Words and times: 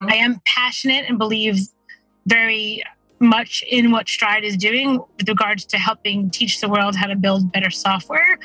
I 0.00 0.16
am 0.16 0.40
passionate 0.46 1.06
and 1.08 1.18
believe 1.18 1.58
very 2.26 2.82
much 3.20 3.64
in 3.68 3.90
what 3.90 4.08
Stride 4.08 4.44
is 4.44 4.56
doing 4.56 5.00
with 5.16 5.28
regards 5.28 5.64
to 5.64 5.76
helping 5.76 6.30
teach 6.30 6.60
the 6.60 6.68
world 6.68 6.94
how 6.94 7.08
to 7.08 7.16
build 7.16 7.50
better 7.50 7.70
software. 7.70 8.38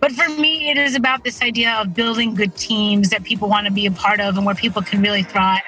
But 0.00 0.12
for 0.12 0.28
me, 0.30 0.70
it 0.70 0.78
is 0.78 0.94
about 0.94 1.22
this 1.22 1.42
idea 1.42 1.74
of 1.74 1.92
building 1.92 2.34
good 2.34 2.56
teams 2.56 3.10
that 3.10 3.22
people 3.22 3.50
want 3.50 3.66
to 3.66 3.72
be 3.72 3.84
a 3.84 3.90
part 3.90 4.20
of 4.20 4.38
and 4.38 4.46
where 4.46 4.54
people 4.54 4.80
can 4.80 5.02
really 5.02 5.24
thrive. 5.24 5.62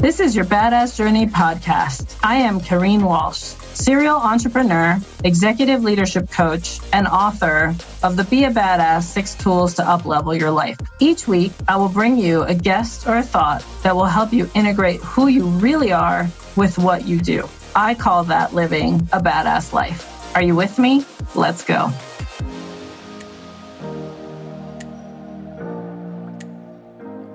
This 0.00 0.20
is 0.20 0.36
your 0.36 0.44
Badass 0.44 0.96
Journey 0.96 1.26
podcast. 1.26 2.16
I 2.22 2.36
am 2.36 2.60
Kareen 2.60 3.02
Walsh 3.02 3.54
serial 3.78 4.16
entrepreneur, 4.16 5.00
executive 5.24 5.82
leadership 5.82 6.30
coach, 6.30 6.80
and 6.92 7.06
author 7.06 7.74
of 8.02 8.16
the 8.16 8.24
Be 8.24 8.44
a 8.44 8.50
Badass 8.50 9.02
Six 9.04 9.34
Tools 9.36 9.74
to 9.74 9.82
Uplevel 9.82 10.38
Your 10.38 10.50
Life. 10.50 10.78
Each 10.98 11.28
week, 11.28 11.52
I 11.68 11.76
will 11.76 11.88
bring 11.88 12.18
you 12.18 12.42
a 12.42 12.54
guest 12.54 13.06
or 13.06 13.16
a 13.16 13.22
thought 13.22 13.64
that 13.82 13.94
will 13.94 14.06
help 14.06 14.32
you 14.32 14.50
integrate 14.54 15.00
who 15.00 15.28
you 15.28 15.46
really 15.46 15.92
are 15.92 16.28
with 16.56 16.78
what 16.78 17.06
you 17.06 17.20
do. 17.20 17.48
I 17.74 17.94
call 17.94 18.24
that 18.24 18.54
living 18.54 19.08
a 19.12 19.20
badass 19.20 19.72
life. 19.72 20.34
Are 20.34 20.42
you 20.42 20.56
with 20.56 20.78
me? 20.78 21.04
Let's 21.34 21.64
go. 21.64 21.92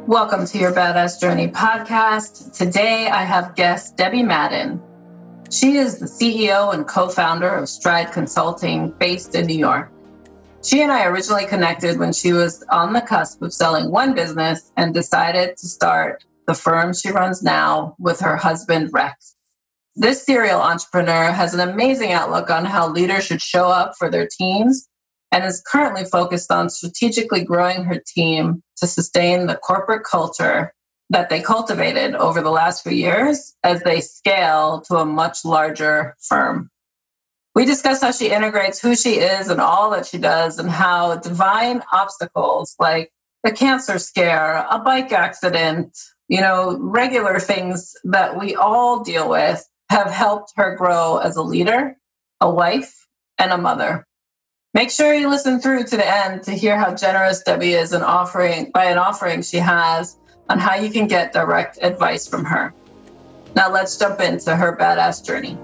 Welcome 0.07 0.45
to 0.48 0.57
your 0.57 0.73
Badass 0.73 1.21
Journey 1.21 1.48
podcast. 1.48 2.52
Today 2.52 3.07
I 3.07 3.23
have 3.23 3.55
guest 3.55 3.95
Debbie 3.95 4.21
Madden. 4.21 4.81
She 5.49 5.77
is 5.77 5.98
the 5.98 6.07
CEO 6.07 6.73
and 6.73 6.85
co 6.85 7.07
founder 7.07 7.48
of 7.48 7.70
Stride 7.70 8.12
Consulting 8.12 8.93
based 8.99 9.34
in 9.34 9.45
New 9.45 9.57
York. 9.57 9.89
She 10.62 10.81
and 10.81 10.91
I 10.91 11.05
originally 11.05 11.45
connected 11.45 11.99
when 11.99 12.12
she 12.12 12.34
was 12.34 12.66
on 12.70 12.91
the 12.91 12.99
cusp 12.99 13.41
of 13.41 13.53
selling 13.53 13.91
one 13.91 14.13
business 14.13 14.73
and 14.76 14.93
decided 14.93 15.55
to 15.55 15.67
start 15.67 16.26
the 16.48 16.54
firm 16.54 16.93
she 16.93 17.09
runs 17.09 17.41
now 17.41 17.96
with 17.98 18.20
her 18.20 18.35
husband, 18.35 18.90
Rex. 18.91 19.37
This 19.96 20.26
serial 20.26 20.59
entrepreneur 20.59 21.31
has 21.31 21.54
an 21.54 21.62
amazing 21.62 22.12
outlook 22.12 22.49
on 22.49 22.65
how 22.65 22.90
leaders 22.90 23.24
should 23.24 23.41
show 23.41 23.68
up 23.68 23.93
for 23.98 24.12
their 24.12 24.27
teams 24.27 24.90
and 25.34 25.43
is 25.45 25.63
currently 25.65 26.05
focused 26.05 26.51
on 26.51 26.70
strategically 26.70 27.43
growing 27.43 27.84
her 27.85 27.99
team 28.05 28.62
to 28.77 28.85
sustain 28.85 29.48
the 29.48 29.55
corporate 29.55 30.03
culture 30.03 30.71
that 31.09 31.29
they 31.29 31.41
cultivated 31.41 32.13
over 32.13 32.41
the 32.41 32.51
last 32.51 32.84
few 32.84 32.91
years 32.91 33.55
as 33.63 33.81
they 33.81 33.99
scale 33.99 34.81
to 34.81 34.98
a 34.98 35.05
much 35.05 35.43
larger 35.43 36.15
firm. 36.21 36.70
We 37.55 37.65
discuss 37.65 38.01
how 38.01 38.12
she 38.12 38.29
integrates 38.29 38.79
who 38.79 38.95
she 38.95 39.15
is 39.15 39.49
and 39.49 39.59
all 39.59 39.90
that 39.91 40.05
she 40.05 40.20
does, 40.20 40.59
and 40.59 40.70
how 40.70 41.17
divine 41.17 41.81
obstacles 41.91 42.75
like 42.79 43.12
a 43.43 43.51
cancer 43.51 43.97
scare, 43.97 44.65
a 44.70 44.79
bike 44.79 45.12
accident, 45.12 45.97
you 46.27 46.41
know, 46.41 46.77
regular 46.79 47.40
things 47.40 47.95
that 48.03 48.40
we 48.40 48.55
all 48.55 49.03
deal 49.03 49.27
with 49.29 49.68
have 49.90 50.12
helped 50.12 50.53
her 50.57 50.75
grow 50.75 51.18
as 51.18 51.37
a 51.37 51.43
leader, 51.43 51.97
a 52.40 52.49
wife, 52.49 53.07
and 53.40 53.51
a 53.51 53.57
mother. 53.57 54.05
Make 54.76 54.90
sure 54.90 55.13
you 55.13 55.29
listen 55.29 55.60
through 55.60 55.84
to 55.84 55.98
the 55.98 56.07
end 56.07 56.41
to 56.46 56.52
hear 56.52 56.76
how 56.76 56.96
generous 56.96 57.43
Debbie 57.43 57.74
is 57.74 57.93
in 57.93 58.02
offering 58.02 58.71
by 58.74 58.85
an 58.85 58.98
offering 58.98 59.43
she 59.43 59.57
has 59.57 60.18
on 60.49 60.57
how 60.57 60.74
you 60.74 60.90
can 60.90 61.05
get 61.05 61.32
direct 61.32 61.77
advice 61.84 62.27
from 62.27 62.43
her. 62.43 62.74
Now 63.55 63.71
let's 63.71 63.96
jump 63.98 64.19
into 64.19 64.56
her 64.56 64.75
badass 64.75 65.24
journey. 65.24 65.59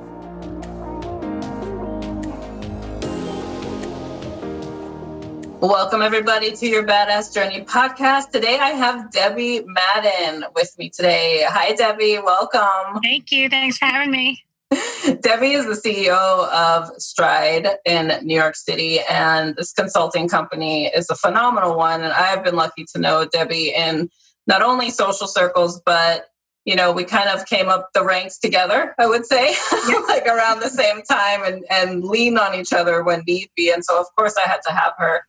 Welcome, 5.59 6.03
everybody, 6.03 6.55
to 6.55 6.67
your 6.67 6.85
Badass 6.85 7.33
Journey 7.33 7.65
podcast. 7.65 8.29
Today, 8.29 8.59
I 8.59 8.69
have 8.69 9.11
Debbie 9.11 9.63
Madden 9.65 10.45
with 10.55 10.77
me 10.77 10.89
today. 10.89 11.43
Hi, 11.49 11.73
Debbie. 11.73 12.19
Welcome. 12.19 13.01
Thank 13.01 13.31
you. 13.31 13.49
Thanks 13.49 13.79
for 13.79 13.85
having 13.85 14.11
me. 14.11 14.45
Debbie 15.21 15.53
is 15.53 15.65
the 15.65 15.89
CEO 15.89 16.49
of 16.49 16.89
Stride 17.01 17.67
in 17.85 18.13
New 18.23 18.35
York 18.35 18.55
City, 18.55 18.99
and 19.09 19.55
this 19.55 19.73
consulting 19.73 20.27
company 20.27 20.87
is 20.87 21.09
a 21.09 21.15
phenomenal 21.15 21.77
one. 21.77 22.03
And 22.03 22.13
I've 22.13 22.43
been 22.43 22.55
lucky 22.55 22.85
to 22.93 22.99
know 22.99 23.25
Debbie 23.25 23.73
in 23.75 24.09
not 24.47 24.61
only 24.61 24.89
social 24.89 25.27
circles, 25.27 25.81
but 25.85 26.25
you 26.65 26.75
know, 26.75 26.91
we 26.91 27.03
kind 27.03 27.29
of 27.29 27.45
came 27.47 27.67
up 27.67 27.89
the 27.93 28.03
ranks 28.03 28.37
together, 28.37 28.93
I 28.99 29.07
would 29.07 29.25
say, 29.25 29.55
like 30.07 30.27
around 30.27 30.59
the 30.59 30.69
same 30.69 31.01
time 31.01 31.43
and, 31.43 31.65
and 31.71 32.03
lean 32.03 32.37
on 32.37 32.53
each 32.53 32.73
other 32.73 33.03
when 33.03 33.23
need 33.25 33.49
be. 33.55 33.71
And 33.71 33.83
so, 33.83 33.99
of 33.99 34.05
course, 34.15 34.35
I 34.37 34.47
had 34.47 34.59
to 34.67 34.73
have 34.73 34.93
her 34.99 35.21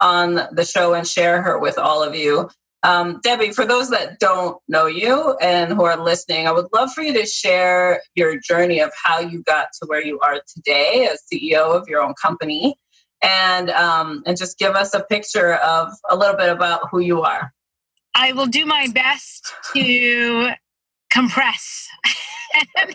on 0.00 0.40
the 0.52 0.64
show 0.64 0.94
and 0.94 1.06
share 1.06 1.42
her 1.42 1.58
with 1.58 1.78
all 1.78 2.02
of 2.02 2.14
you. 2.14 2.48
Um, 2.84 3.20
Debbie, 3.22 3.50
for 3.50 3.66
those 3.66 3.90
that 3.90 4.20
don't 4.20 4.56
know 4.68 4.86
you 4.86 5.36
and 5.40 5.72
who 5.72 5.84
are 5.84 5.96
listening, 5.96 6.46
I 6.46 6.52
would 6.52 6.68
love 6.72 6.92
for 6.92 7.02
you 7.02 7.12
to 7.14 7.26
share 7.26 8.00
your 8.14 8.38
journey 8.38 8.80
of 8.80 8.92
how 9.02 9.18
you 9.18 9.42
got 9.42 9.68
to 9.80 9.86
where 9.86 10.02
you 10.02 10.20
are 10.20 10.40
today 10.54 11.08
as 11.10 11.22
CEO 11.32 11.74
of 11.74 11.88
your 11.88 12.02
own 12.02 12.14
company, 12.20 12.76
and 13.22 13.70
um, 13.70 14.22
and 14.26 14.36
just 14.36 14.58
give 14.58 14.76
us 14.76 14.94
a 14.94 15.02
picture 15.02 15.54
of 15.54 15.92
a 16.08 16.16
little 16.16 16.36
bit 16.36 16.50
about 16.50 16.82
who 16.90 17.00
you 17.00 17.22
are. 17.22 17.52
I 18.14 18.32
will 18.32 18.46
do 18.46 18.64
my 18.64 18.86
best 18.92 19.52
to 19.74 20.50
compress. 21.10 21.88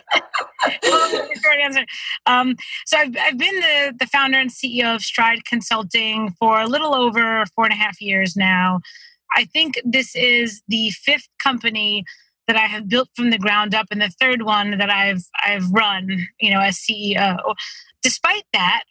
um, 2.26 2.56
so 2.86 2.98
I've, 2.98 3.16
I've 3.18 3.38
been 3.38 3.54
the, 3.60 3.94
the 3.98 4.06
founder 4.06 4.38
and 4.38 4.50
CEO 4.50 4.94
of 4.94 5.02
Stride 5.02 5.44
Consulting 5.44 6.34
for 6.38 6.60
a 6.60 6.66
little 6.66 6.94
over 6.94 7.44
four 7.54 7.64
and 7.64 7.72
a 7.72 7.76
half 7.76 8.00
years 8.00 8.36
now. 8.36 8.80
I 9.34 9.44
think 9.44 9.80
this 9.84 10.14
is 10.14 10.62
the 10.68 10.90
fifth 10.90 11.28
company 11.38 12.04
that 12.46 12.56
I 12.56 12.66
have 12.66 12.88
built 12.88 13.08
from 13.14 13.30
the 13.30 13.38
ground 13.38 13.74
up 13.74 13.86
and 13.90 14.00
the 14.00 14.12
third 14.20 14.42
one 14.42 14.78
that 14.78 14.90
I've 14.90 15.22
I've 15.44 15.70
run, 15.70 16.28
you 16.40 16.52
know, 16.52 16.60
as 16.60 16.76
CEO. 16.76 17.38
Despite 18.02 18.44
that, 18.52 18.84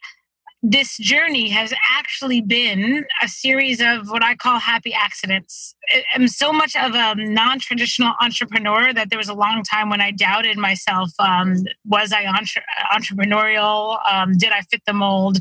this 0.66 0.96
journey 0.96 1.50
has 1.50 1.74
actually 1.90 2.40
been 2.40 3.04
a 3.22 3.28
series 3.28 3.82
of 3.82 4.08
what 4.08 4.24
I 4.24 4.34
call 4.34 4.58
happy 4.58 4.94
accidents. 4.94 5.74
I'm 6.14 6.26
so 6.26 6.54
much 6.54 6.74
of 6.74 6.94
a 6.94 7.14
non 7.16 7.58
traditional 7.58 8.14
entrepreneur 8.18 8.94
that 8.94 9.10
there 9.10 9.18
was 9.18 9.28
a 9.28 9.34
long 9.34 9.62
time 9.62 9.90
when 9.90 10.00
I 10.00 10.10
doubted 10.10 10.56
myself. 10.56 11.10
Um, 11.18 11.56
was 11.84 12.14
I 12.14 12.24
entre- 12.24 12.64
entrepreneurial? 12.94 13.98
Um, 14.10 14.38
did 14.38 14.52
I 14.52 14.62
fit 14.62 14.80
the 14.86 14.94
mold? 14.94 15.36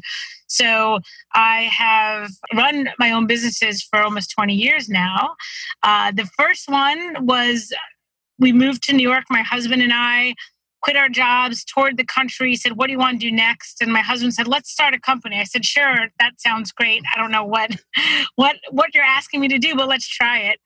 So 0.48 1.00
I 1.34 1.70
have 1.72 2.30
run 2.54 2.90
my 3.00 3.12
own 3.12 3.26
businesses 3.26 3.82
for 3.82 4.00
almost 4.00 4.32
20 4.32 4.54
years 4.54 4.90
now. 4.90 5.36
Uh, 5.84 6.12
the 6.12 6.30
first 6.38 6.68
one 6.68 7.26
was 7.26 7.72
we 8.40 8.52
moved 8.52 8.84
to 8.84 8.94
New 8.94 9.08
York, 9.08 9.24
my 9.30 9.42
husband 9.42 9.82
and 9.82 9.94
I 9.94 10.36
quit 10.84 10.98
our 10.98 11.10
jobs, 11.10 11.64
toured 11.64 11.98
the 11.98 12.06
country, 12.06 12.56
said, 12.56 12.74
What 12.74 12.88
do 12.88 12.94
you 12.94 13.00
want 13.00 13.20
to 13.20 13.30
do 13.30 13.36
next? 13.36 13.82
And 13.82 13.92
my 13.92 14.02
husband 14.02 14.34
said, 14.34 14.48
Let's 14.48 14.70
start 14.70 14.94
a 14.94 15.00
company. 15.00 15.40
I 15.40 15.46
said, 15.46 15.66
Sure, 15.66 16.10
that 16.20 16.34
sounds 16.40 16.72
great. 16.72 17.02
I 17.14 17.20
don't 17.20 17.32
know 17.32 17.46
what 17.46 17.76
what 18.36 18.58
what 18.70 18.94
you're 18.94 19.04
asking 19.04 19.40
me 19.40 19.48
to 19.48 19.58
do, 19.58 19.76
but 19.76 19.88
let's 19.88 20.08
try 20.08 20.40
it. 20.40 20.60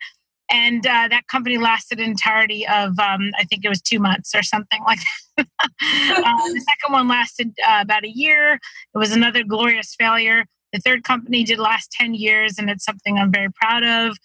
And 0.49 0.85
uh, 0.87 1.07
that 1.09 1.27
company 1.27 1.57
lasted 1.57 1.99
an 1.99 2.05
entirety 2.05 2.65
of, 2.67 2.97
um, 2.99 3.31
I 3.37 3.43
think 3.43 3.65
it 3.65 3.69
was 3.69 3.81
two 3.81 3.99
months 3.99 4.33
or 4.33 4.43
something 4.43 4.81
like 4.87 4.99
that. 5.37 5.47
uh, 5.59 5.65
the 6.53 6.65
second 6.65 6.93
one 6.93 7.09
lasted 7.09 7.53
uh, 7.67 7.79
about 7.81 8.05
a 8.05 8.09
year. 8.09 8.53
It 8.53 8.97
was 8.97 9.11
another 9.11 9.43
glorious 9.43 9.93
failure. 9.99 10.45
The 10.71 10.79
third 10.79 11.03
company 11.03 11.43
did 11.43 11.59
last 11.59 11.91
10 11.91 12.13
years, 12.13 12.57
and 12.57 12.69
it's 12.69 12.85
something 12.85 13.17
I'm 13.17 13.31
very 13.31 13.49
proud 13.51 13.83
of. 13.83 14.17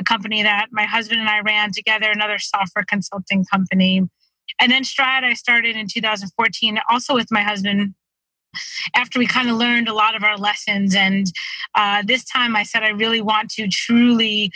A 0.00 0.04
company 0.04 0.42
that 0.42 0.66
my 0.72 0.84
husband 0.84 1.20
and 1.20 1.28
I 1.28 1.40
ran 1.40 1.70
together, 1.72 2.10
another 2.10 2.38
software 2.38 2.84
consulting 2.84 3.44
company. 3.44 4.02
And 4.60 4.72
then 4.72 4.84
Stride, 4.84 5.24
I 5.24 5.34
started 5.34 5.76
in 5.76 5.86
2014, 5.88 6.78
also 6.90 7.14
with 7.14 7.28
my 7.30 7.42
husband. 7.42 7.94
After 8.96 9.18
we 9.18 9.26
kind 9.26 9.50
of 9.50 9.56
learned 9.56 9.88
a 9.88 9.94
lot 9.94 10.16
of 10.16 10.24
our 10.24 10.38
lessons, 10.38 10.94
and 10.94 11.26
uh, 11.74 12.02
this 12.04 12.24
time 12.24 12.56
I 12.56 12.62
said 12.62 12.82
I 12.82 12.88
really 12.88 13.20
want 13.20 13.50
to 13.50 13.68
truly 13.68 14.50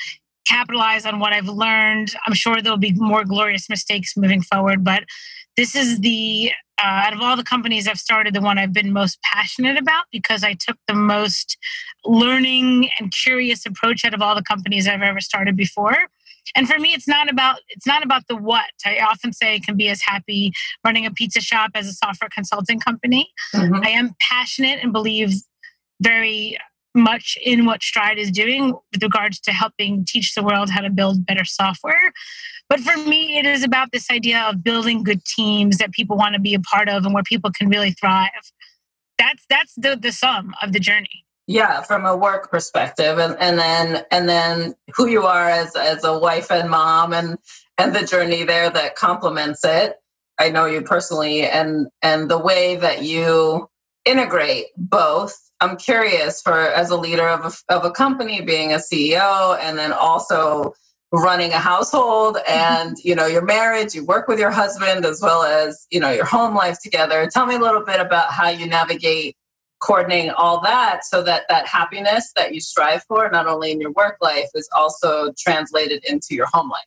capitalize 0.46 1.04
on 1.06 1.18
what 1.18 1.32
I've 1.32 1.48
learned. 1.48 2.14
I'm 2.26 2.34
sure 2.34 2.60
there'll 2.60 2.78
be 2.78 2.94
more 2.94 3.24
glorious 3.24 3.68
mistakes 3.68 4.16
moving 4.16 4.42
forward, 4.42 4.82
but 4.82 5.04
this 5.56 5.76
is 5.76 6.00
the 6.00 6.50
uh, 6.78 7.02
out 7.06 7.12
of 7.12 7.20
all 7.20 7.36
the 7.36 7.44
companies 7.44 7.86
I've 7.86 7.98
started, 7.98 8.34
the 8.34 8.40
one 8.40 8.58
I've 8.58 8.72
been 8.72 8.92
most 8.92 9.20
passionate 9.22 9.78
about 9.78 10.06
because 10.10 10.42
I 10.42 10.54
took 10.54 10.76
the 10.88 10.94
most 10.94 11.56
learning 12.04 12.88
and 12.98 13.12
curious 13.12 13.64
approach 13.66 14.04
out 14.04 14.14
of 14.14 14.22
all 14.22 14.34
the 14.34 14.42
companies 14.42 14.88
I've 14.88 15.02
ever 15.02 15.20
started 15.20 15.56
before 15.56 16.08
and 16.56 16.68
for 16.68 16.78
me 16.78 16.90
it's 16.90 17.08
not 17.08 17.30
about 17.30 17.58
it's 17.68 17.86
not 17.86 18.02
about 18.02 18.26
the 18.28 18.36
what. 18.36 18.64
I 18.84 18.98
often 18.98 19.32
say 19.32 19.54
I 19.54 19.58
can 19.60 19.76
be 19.76 19.88
as 19.88 20.00
happy 20.02 20.52
running 20.84 21.06
a 21.06 21.10
pizza 21.10 21.40
shop 21.40 21.70
as 21.74 21.86
a 21.86 21.92
software 21.92 22.30
consulting 22.32 22.78
company. 22.78 23.30
Mm-hmm. 23.54 23.84
i 23.84 23.90
am 23.90 24.14
passionate 24.20 24.80
and 24.82 24.92
believe 24.92 25.32
very 26.00 26.58
much 26.94 27.38
in 27.42 27.64
what 27.64 27.82
stride 27.82 28.18
is 28.18 28.30
doing 28.30 28.74
with 28.92 29.02
regards 29.02 29.40
to 29.40 29.50
helping 29.50 30.04
teach 30.04 30.34
the 30.34 30.42
world 30.42 30.68
how 30.68 30.82
to 30.82 30.90
build 30.90 31.24
better 31.24 31.44
software. 31.44 32.12
But 32.68 32.80
for 32.80 32.96
me 32.98 33.38
it 33.38 33.46
is 33.46 33.62
about 33.62 33.92
this 33.92 34.10
idea 34.10 34.40
of 34.42 34.62
building 34.62 35.02
good 35.02 35.24
teams 35.24 35.78
that 35.78 35.92
people 35.92 36.16
want 36.16 36.34
to 36.34 36.40
be 36.40 36.54
a 36.54 36.60
part 36.60 36.88
of 36.88 37.04
and 37.04 37.14
where 37.14 37.22
people 37.22 37.50
can 37.50 37.68
really 37.68 37.92
thrive. 37.92 38.30
That's 39.18 39.44
that's 39.48 39.74
the 39.76 39.96
the 39.96 40.12
sum 40.12 40.54
of 40.62 40.72
the 40.72 40.80
journey 40.80 41.24
yeah 41.52 41.82
from 41.82 42.06
a 42.06 42.16
work 42.16 42.50
perspective 42.50 43.18
and, 43.18 43.36
and 43.38 43.58
then 43.58 44.04
and 44.10 44.28
then 44.28 44.74
who 44.94 45.06
you 45.06 45.24
are 45.24 45.48
as 45.48 45.76
as 45.76 46.02
a 46.04 46.18
wife 46.18 46.50
and 46.50 46.70
mom 46.70 47.12
and 47.12 47.38
and 47.78 47.94
the 47.94 48.06
journey 48.06 48.44
there 48.44 48.70
that 48.70 48.96
complements 48.96 49.64
it. 49.64 49.96
I 50.38 50.50
know 50.50 50.66
you 50.66 50.82
personally 50.82 51.42
and 51.42 51.88
and 52.00 52.30
the 52.30 52.38
way 52.38 52.76
that 52.76 53.02
you 53.02 53.68
integrate 54.04 54.66
both. 54.76 55.38
I'm 55.60 55.76
curious 55.76 56.42
for 56.42 56.58
as 56.58 56.90
a 56.90 56.96
leader 56.96 57.28
of 57.28 57.44
a, 57.44 57.74
of 57.74 57.84
a 57.84 57.90
company 57.90 58.40
being 58.40 58.72
a 58.72 58.76
ceo 58.76 59.56
and 59.60 59.78
then 59.78 59.92
also 59.92 60.74
running 61.12 61.52
a 61.52 61.58
household 61.58 62.36
mm-hmm. 62.36 62.86
and 62.86 62.96
you 63.04 63.14
know 63.14 63.26
your 63.26 63.44
marriage 63.44 63.94
you 63.94 64.04
work 64.04 64.26
with 64.26 64.38
your 64.38 64.50
husband 64.50 65.04
as 65.04 65.20
well 65.20 65.42
as 65.42 65.86
you 65.90 66.00
know 66.00 66.10
your 66.10 66.24
home 66.24 66.54
life 66.54 66.78
together. 66.82 67.28
Tell 67.32 67.46
me 67.46 67.56
a 67.56 67.60
little 67.60 67.84
bit 67.84 68.00
about 68.00 68.32
how 68.32 68.48
you 68.48 68.66
navigate 68.66 69.36
coordinating 69.82 70.30
all 70.30 70.60
that 70.60 71.04
so 71.04 71.22
that 71.22 71.42
that 71.48 71.66
happiness 71.66 72.32
that 72.36 72.54
you 72.54 72.60
strive 72.60 73.02
for 73.04 73.28
not 73.30 73.46
only 73.46 73.72
in 73.72 73.80
your 73.80 73.90
work 73.92 74.16
life 74.20 74.48
is 74.54 74.68
also 74.74 75.32
translated 75.38 76.02
into 76.04 76.28
your 76.34 76.46
home 76.52 76.70
life 76.70 76.84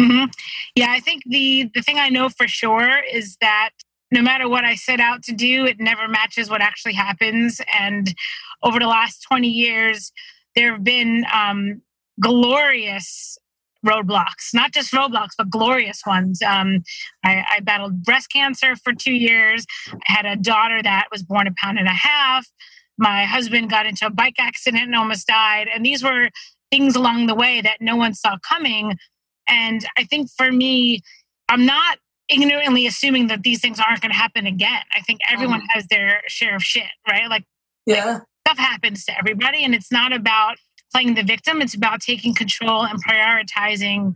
mm-hmm. 0.00 0.30
yeah 0.74 0.88
i 0.90 1.00
think 1.00 1.22
the 1.26 1.70
the 1.74 1.82
thing 1.82 1.98
i 1.98 2.08
know 2.08 2.28
for 2.28 2.46
sure 2.46 3.00
is 3.10 3.36
that 3.40 3.70
no 4.10 4.20
matter 4.20 4.48
what 4.48 4.64
i 4.64 4.74
set 4.74 5.00
out 5.00 5.22
to 5.22 5.32
do 5.32 5.64
it 5.64 5.80
never 5.80 6.06
matches 6.06 6.50
what 6.50 6.60
actually 6.60 6.94
happens 6.94 7.60
and 7.78 8.14
over 8.62 8.78
the 8.78 8.86
last 8.86 9.22
20 9.22 9.48
years 9.48 10.12
there 10.54 10.72
have 10.72 10.84
been 10.84 11.24
um, 11.32 11.80
glorious 12.20 13.38
roadblocks, 13.84 14.52
not 14.52 14.72
just 14.72 14.92
roadblocks, 14.92 15.32
but 15.36 15.50
glorious 15.50 16.02
ones. 16.06 16.40
Um, 16.42 16.82
I, 17.24 17.44
I, 17.50 17.60
battled 17.60 18.02
breast 18.02 18.30
cancer 18.32 18.76
for 18.76 18.92
two 18.92 19.12
years. 19.12 19.66
I 19.92 19.98
had 20.04 20.26
a 20.26 20.36
daughter 20.36 20.82
that 20.82 21.06
was 21.12 21.22
born 21.22 21.46
a 21.46 21.54
pound 21.62 21.78
and 21.78 21.88
a 21.88 21.92
half. 21.92 22.46
My 22.98 23.24
husband 23.24 23.70
got 23.70 23.86
into 23.86 24.06
a 24.06 24.10
bike 24.10 24.36
accident 24.38 24.84
and 24.84 24.94
almost 24.94 25.26
died. 25.26 25.68
And 25.72 25.84
these 25.84 26.02
were 26.02 26.30
things 26.70 26.96
along 26.96 27.26
the 27.26 27.34
way 27.34 27.60
that 27.60 27.78
no 27.80 27.96
one 27.96 28.14
saw 28.14 28.36
coming. 28.48 28.96
And 29.48 29.84
I 29.98 30.04
think 30.04 30.30
for 30.30 30.50
me, 30.50 31.00
I'm 31.48 31.66
not 31.66 31.98
ignorantly 32.28 32.86
assuming 32.86 33.26
that 33.28 33.42
these 33.42 33.60
things 33.60 33.78
aren't 33.78 34.00
going 34.00 34.12
to 34.12 34.16
happen 34.16 34.46
again. 34.46 34.82
I 34.92 35.00
think 35.00 35.20
everyone 35.30 35.60
mm. 35.60 35.66
has 35.70 35.86
their 35.88 36.22
share 36.26 36.56
of 36.56 36.62
shit, 36.62 36.90
right? 37.08 37.28
Like, 37.28 37.44
yeah. 37.86 38.04
Like, 38.04 38.22
stuff 38.46 38.58
happens 38.58 39.04
to 39.06 39.18
everybody. 39.18 39.64
And 39.64 39.74
it's 39.74 39.90
not 39.90 40.12
about 40.12 40.56
playing 40.94 41.14
the 41.14 41.22
victim. 41.22 41.60
It's 41.60 41.74
about 41.74 42.00
taking 42.00 42.34
control 42.34 42.86
and 42.86 43.02
prioritizing, 43.04 44.14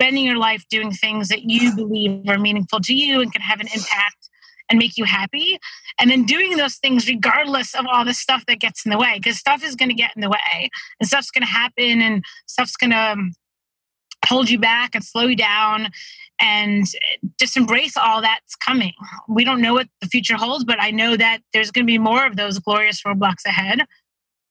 spending 0.00 0.24
your 0.24 0.36
life 0.36 0.64
doing 0.68 0.90
things 0.90 1.28
that 1.28 1.42
you 1.42 1.74
believe 1.76 2.28
are 2.28 2.38
meaningful 2.38 2.80
to 2.80 2.94
you 2.94 3.20
and 3.20 3.32
can 3.32 3.42
have 3.42 3.60
an 3.60 3.68
impact 3.72 4.28
and 4.68 4.78
make 4.78 4.98
you 4.98 5.04
happy. 5.04 5.58
And 6.00 6.10
then 6.10 6.24
doing 6.24 6.56
those 6.56 6.76
things 6.76 7.08
regardless 7.08 7.74
of 7.74 7.86
all 7.86 8.04
the 8.04 8.14
stuff 8.14 8.44
that 8.46 8.58
gets 8.58 8.84
in 8.84 8.90
the 8.90 8.98
way, 8.98 9.14
because 9.16 9.38
stuff 9.38 9.62
is 9.62 9.76
going 9.76 9.88
to 9.90 9.94
get 9.94 10.10
in 10.16 10.20
the 10.20 10.28
way 10.28 10.70
and 11.00 11.08
stuff's 11.08 11.30
going 11.30 11.42
to 11.42 11.52
happen 11.52 12.02
and 12.02 12.24
stuff's 12.46 12.76
going 12.76 12.90
to 12.90 12.96
um, 12.96 13.32
hold 14.26 14.50
you 14.50 14.58
back 14.58 14.94
and 14.94 15.04
slow 15.04 15.26
you 15.26 15.36
down 15.36 15.88
and 16.40 16.86
just 17.38 17.56
embrace 17.56 17.96
all 17.96 18.20
that's 18.20 18.56
coming. 18.56 18.92
We 19.28 19.44
don't 19.44 19.60
know 19.60 19.74
what 19.74 19.88
the 20.00 20.08
future 20.08 20.36
holds, 20.36 20.64
but 20.64 20.80
I 20.80 20.90
know 20.90 21.16
that 21.16 21.40
there's 21.52 21.70
going 21.70 21.84
to 21.84 21.90
be 21.90 21.98
more 21.98 22.26
of 22.26 22.36
those 22.36 22.58
glorious 22.58 23.02
roadblocks 23.02 23.44
ahead. 23.46 23.80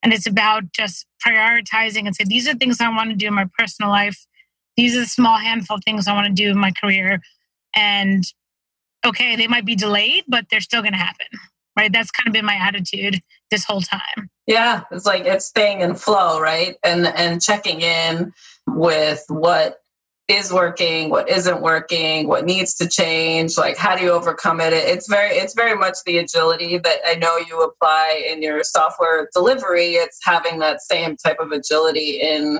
And 0.04 0.14
it's 0.14 0.28
about 0.28 0.72
just 0.74 1.06
prioritizing 1.26 2.06
and 2.06 2.16
say, 2.16 2.24
these 2.26 2.48
are 2.48 2.54
things 2.54 2.80
I 2.80 2.90
want 2.90 3.10
to 3.10 3.16
do 3.16 3.28
in 3.28 3.34
my 3.34 3.48
personal 3.58 3.92
life. 3.92 4.26
These 4.76 4.96
are 4.96 5.02
the 5.02 5.06
small 5.08 5.38
handful 5.38 5.78
of 5.78 5.84
things 5.84 6.08
I 6.08 6.14
want 6.14 6.28
to 6.28 6.34
do 6.34 6.50
in 6.50 6.58
my 6.58 6.72
career. 6.72 7.20
And 7.76 8.24
okay, 9.06 9.36
they 9.36 9.48
might 9.48 9.66
be 9.66 9.76
delayed, 9.76 10.26
but 10.28 10.46
they're 10.50 10.62
still 10.62 10.82
going 10.82 10.94
to 10.94 11.00
happen. 11.00 11.28
Right. 11.78 11.92
That's 11.92 12.10
kind 12.10 12.28
of 12.28 12.34
been 12.34 12.46
my 12.46 12.56
attitude 12.56 13.22
this 13.52 13.64
whole 13.64 13.82
time. 13.82 14.30
Yeah. 14.48 14.82
It's 14.92 15.06
like 15.06 15.26
it's 15.26 15.46
staying 15.46 15.82
in 15.82 15.94
flow, 15.94 16.40
right? 16.40 16.76
And 16.84 17.06
and 17.06 17.40
checking 17.40 17.82
in 17.82 18.34
with 18.68 19.24
what 19.28 19.82
is 20.28 20.52
working 20.52 21.10
what 21.10 21.30
isn't 21.30 21.62
working 21.62 22.28
what 22.28 22.46
needs 22.46 22.74
to 22.76 22.88
change 22.88 23.58
like 23.58 23.78
how 23.78 23.96
do 23.96 24.04
you 24.04 24.12
overcome 24.12 24.60
it? 24.60 24.74
It's 24.74 25.08
very 25.08 25.36
it's 25.36 25.54
very 25.54 25.76
much 25.76 25.98
the 26.06 26.18
agility 26.18 26.78
that 26.78 26.98
i 27.06 27.16
know 27.16 27.38
you 27.38 27.62
apply 27.62 28.28
in 28.30 28.42
your 28.42 28.64
software 28.64 29.30
delivery. 29.34 29.94
It's 29.94 30.20
having 30.24 30.60
that 30.60 30.82
same 30.82 31.16
type 31.16 31.38
of 31.40 31.52
agility 31.52 32.20
in 32.22 32.60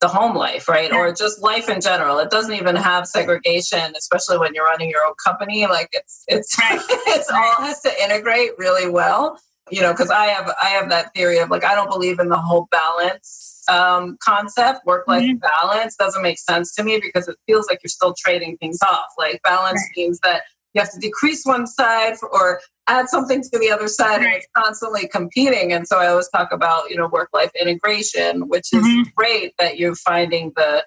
the 0.00 0.06
home 0.06 0.36
life 0.36 0.68
right? 0.68 0.92
Or 0.92 1.12
just 1.12 1.42
life 1.42 1.68
in 1.68 1.80
general. 1.80 2.20
It 2.20 2.30
doesn't 2.30 2.54
even 2.54 2.76
have 2.76 3.06
segregation 3.08 3.94
especially 3.96 4.38
when 4.38 4.54
you're 4.54 4.66
running 4.66 4.88
your 4.88 5.04
own 5.04 5.14
company. 5.24 5.66
Like 5.66 5.88
it's 5.92 6.22
it's 6.28 6.56
it's 6.60 7.30
all 7.30 7.56
has 7.58 7.80
to 7.80 8.02
integrate 8.02 8.52
really 8.58 8.88
well. 8.88 9.40
You 9.70 9.82
know 9.82 9.92
because 9.92 10.10
i 10.10 10.26
have 10.26 10.50
i 10.62 10.68
have 10.68 10.88
that 10.88 11.12
theory 11.14 11.38
of 11.40 11.50
like 11.50 11.62
i 11.62 11.74
don't 11.74 11.90
believe 11.90 12.20
in 12.20 12.30
the 12.30 12.38
whole 12.38 12.68
balance 12.70 13.57
um, 13.68 14.16
concept, 14.22 14.80
work 14.86 15.06
life 15.08 15.24
mm-hmm. 15.24 15.38
balance, 15.38 15.96
doesn't 15.96 16.22
make 16.22 16.38
sense 16.38 16.74
to 16.74 16.82
me 16.82 17.00
because 17.00 17.28
it 17.28 17.36
feels 17.46 17.66
like 17.68 17.80
you're 17.82 17.88
still 17.88 18.14
trading 18.18 18.56
things 18.58 18.78
off. 18.82 19.08
Like 19.18 19.40
balance 19.42 19.80
right. 19.80 20.02
means 20.02 20.18
that 20.22 20.42
you 20.74 20.80
have 20.80 20.90
to 20.92 20.98
decrease 20.98 21.44
one 21.44 21.66
side 21.66 22.18
for, 22.18 22.28
or 22.28 22.60
add 22.86 23.08
something 23.08 23.42
to 23.42 23.58
the 23.58 23.70
other 23.70 23.88
side, 23.88 24.18
right. 24.18 24.26
and 24.26 24.34
it's 24.34 24.46
constantly 24.56 25.08
competing. 25.08 25.72
And 25.72 25.86
so 25.86 25.98
I 25.98 26.08
always 26.08 26.28
talk 26.28 26.52
about 26.52 26.90
you 26.90 26.96
know 26.96 27.08
work 27.08 27.30
life 27.32 27.50
integration, 27.60 28.48
which 28.48 28.72
is 28.72 28.84
mm-hmm. 28.84 29.02
great 29.16 29.54
that 29.58 29.78
you're 29.78 29.96
finding 29.96 30.52
the 30.56 30.84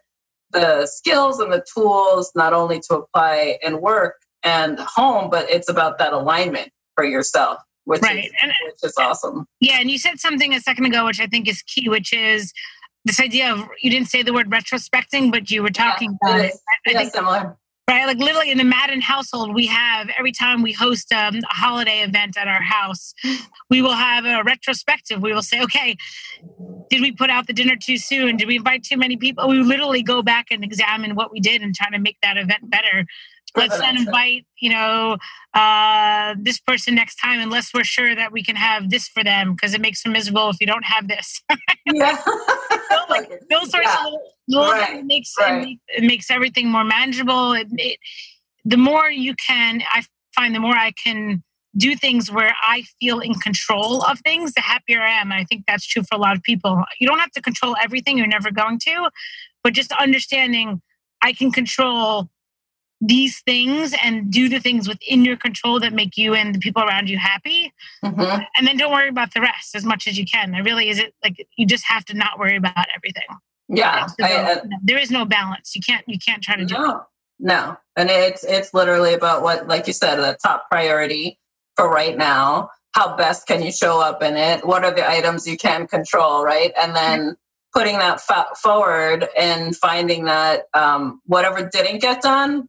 the 0.51 0.85
skills 0.85 1.39
and 1.39 1.51
the 1.51 1.63
tools 1.73 2.31
not 2.35 2.53
only 2.53 2.81
to 2.81 2.95
apply 2.95 3.57
in 3.61 3.79
work 3.79 4.15
and 4.43 4.79
home, 4.79 5.29
but 5.29 5.49
it's 5.49 5.69
about 5.69 5.97
that 5.99 6.13
alignment 6.13 6.69
for 6.95 7.05
yourself 7.05 7.59
which 7.91 8.01
right. 8.01 8.23
is 8.23 8.31
and, 8.41 8.53
which 8.65 8.83
is 8.83 8.95
awesome. 8.97 9.45
Yeah, 9.59 9.79
and 9.81 9.91
you 9.91 9.99
said 9.99 10.17
something 10.17 10.53
a 10.53 10.61
second 10.61 10.85
ago, 10.85 11.05
which 11.05 11.19
I 11.19 11.27
think 11.27 11.49
is 11.49 11.61
key, 11.63 11.89
which 11.89 12.13
is 12.13 12.53
this 13.03 13.19
idea 13.19 13.51
of 13.51 13.67
you 13.81 13.91
didn't 13.91 14.07
say 14.07 14.23
the 14.23 14.31
word 14.31 14.49
retrospecting, 14.49 15.29
but 15.29 15.51
you 15.51 15.61
were 15.61 15.69
talking 15.69 16.17
yeah, 16.23 16.29
about 16.29 16.45
it. 16.45 16.53
I, 16.87 16.91
I 16.91 16.93
think 16.93 17.13
similar. 17.13 17.57
Right, 17.89 18.07
like 18.07 18.19
literally 18.19 18.49
in 18.49 18.57
the 18.57 18.63
Madden 18.63 19.01
household, 19.01 19.53
we 19.53 19.65
have 19.65 20.09
every 20.17 20.31
time 20.31 20.61
we 20.61 20.71
host 20.71 21.11
um, 21.11 21.35
a 21.35 21.53
holiday 21.53 21.99
event 22.03 22.37
at 22.37 22.47
our 22.47 22.61
house, 22.61 23.13
we 23.69 23.81
will 23.81 23.95
have 23.95 24.23
a 24.23 24.41
retrospective. 24.45 25.21
We 25.21 25.33
will 25.33 25.41
say, 25.41 25.61
okay, 25.63 25.97
did 26.89 27.01
we 27.01 27.11
put 27.11 27.29
out 27.29 27.47
the 27.47 27.53
dinner 27.53 27.75
too 27.75 27.97
soon? 27.97 28.37
Did 28.37 28.47
we 28.47 28.55
invite 28.55 28.83
too 28.83 28.95
many 28.95 29.17
people? 29.17 29.49
We 29.49 29.61
literally 29.61 30.03
go 30.03 30.21
back 30.21 30.45
and 30.51 30.63
examine 30.63 31.15
what 31.15 31.33
we 31.33 31.41
did 31.41 31.61
and 31.61 31.75
try 31.75 31.89
to 31.89 31.99
make 31.99 32.15
that 32.21 32.37
event 32.37 32.69
better 32.69 33.05
let's 33.55 33.77
not 33.79 33.95
invite 33.95 34.45
you 34.59 34.69
know 34.69 35.17
uh, 35.53 36.35
this 36.39 36.59
person 36.59 36.95
next 36.95 37.15
time 37.15 37.39
unless 37.39 37.73
we're 37.73 37.83
sure 37.83 38.15
that 38.15 38.31
we 38.31 38.43
can 38.43 38.55
have 38.55 38.89
this 38.89 39.07
for 39.07 39.23
them 39.23 39.53
because 39.53 39.73
it 39.73 39.81
makes 39.81 40.03
them 40.03 40.13
miserable 40.13 40.49
if 40.49 40.57
you 40.59 40.67
don't 40.67 40.85
have 40.85 41.07
this 41.07 41.41
yeah 41.93 42.17
like, 43.09 43.29
those 43.49 43.69
sorts 43.69 43.87
yeah. 43.87 44.07
of 44.07 44.13
little, 44.47 44.71
right. 44.71 44.97
it 44.97 45.05
makes, 45.05 45.33
right. 45.39 45.77
it, 45.89 46.03
makes 46.03 46.29
everything 46.31 46.69
more 46.69 46.83
manageable 46.83 47.53
it, 47.53 47.67
it, 47.73 47.99
the 48.65 48.77
more 48.77 49.09
you 49.09 49.35
can 49.35 49.81
i 49.89 50.03
find 50.35 50.55
the 50.55 50.59
more 50.59 50.75
i 50.75 50.91
can 51.03 51.43
do 51.77 51.95
things 51.95 52.29
where 52.29 52.53
i 52.61 52.83
feel 52.99 53.19
in 53.19 53.33
control 53.35 54.01
of 54.03 54.19
things 54.19 54.53
the 54.53 54.61
happier 54.61 55.01
i 55.01 55.11
am 55.11 55.31
i 55.31 55.43
think 55.45 55.63
that's 55.67 55.85
true 55.85 56.03
for 56.03 56.15
a 56.15 56.21
lot 56.21 56.35
of 56.35 56.43
people 56.43 56.83
you 56.99 57.07
don't 57.07 57.19
have 57.19 57.31
to 57.31 57.41
control 57.41 57.75
everything 57.81 58.17
you're 58.17 58.27
never 58.27 58.51
going 58.51 58.77
to 58.79 59.09
but 59.63 59.73
just 59.73 59.91
understanding 59.93 60.81
i 61.21 61.31
can 61.31 61.51
control 61.51 62.29
these 63.01 63.41
things 63.41 63.95
and 64.03 64.31
do 64.31 64.47
the 64.47 64.59
things 64.59 64.87
within 64.87 65.25
your 65.25 65.35
control 65.35 65.79
that 65.79 65.91
make 65.91 66.17
you 66.17 66.35
and 66.35 66.53
the 66.53 66.59
people 66.59 66.83
around 66.83 67.09
you 67.09 67.17
happy. 67.17 67.73
Mm-hmm. 68.05 68.43
and 68.55 68.67
then 68.67 68.77
don't 68.77 68.91
worry 68.91 69.09
about 69.09 69.33
the 69.33 69.41
rest 69.41 69.75
as 69.75 69.83
much 69.83 70.07
as 70.07 70.17
you 70.17 70.25
can. 70.25 70.51
There 70.51 70.63
really 70.63 70.89
is 70.89 70.99
it 70.99 71.13
like 71.23 71.45
you 71.57 71.65
just 71.65 71.85
have 71.87 72.05
to 72.05 72.13
not 72.13 72.37
worry 72.37 72.55
about 72.55 72.87
everything. 72.95 73.23
Yeah 73.67 74.05
so 74.07 74.15
I, 74.23 74.53
uh, 74.53 74.61
there 74.83 74.99
is 74.99 75.09
no 75.09 75.25
balance. 75.25 75.75
You 75.75 75.81
can't 75.81 76.03
you 76.07 76.19
can't 76.19 76.43
try 76.43 76.55
to 76.55 76.65
do 76.65 76.75
no, 76.75 76.91
it 76.91 76.97
no. 77.39 77.77
And 77.95 78.09
it's 78.09 78.43
it's 78.43 78.73
literally 78.73 79.13
about 79.15 79.41
what 79.41 79.67
like 79.67 79.87
you 79.87 79.93
said 79.93 80.17
the 80.17 80.37
top 80.43 80.69
priority 80.69 81.39
for 81.75 81.89
right 81.89 82.15
now. 82.15 82.69
How 82.93 83.15
best 83.15 83.47
can 83.47 83.63
you 83.63 83.71
show 83.71 84.01
up 84.01 84.21
in 84.21 84.35
it? 84.35 84.65
What 84.65 84.83
are 84.83 84.91
the 84.93 85.09
items 85.09 85.47
you 85.47 85.57
can 85.57 85.87
control 85.87 86.43
right? 86.43 86.71
And 86.79 86.95
then 86.95 87.35
putting 87.73 87.97
that 87.99 88.21
forward 88.57 89.27
and 89.37 89.75
finding 89.75 90.25
that 90.25 90.63
um, 90.73 91.21
whatever 91.25 91.69
didn't 91.71 92.01
get 92.01 92.21
done 92.21 92.67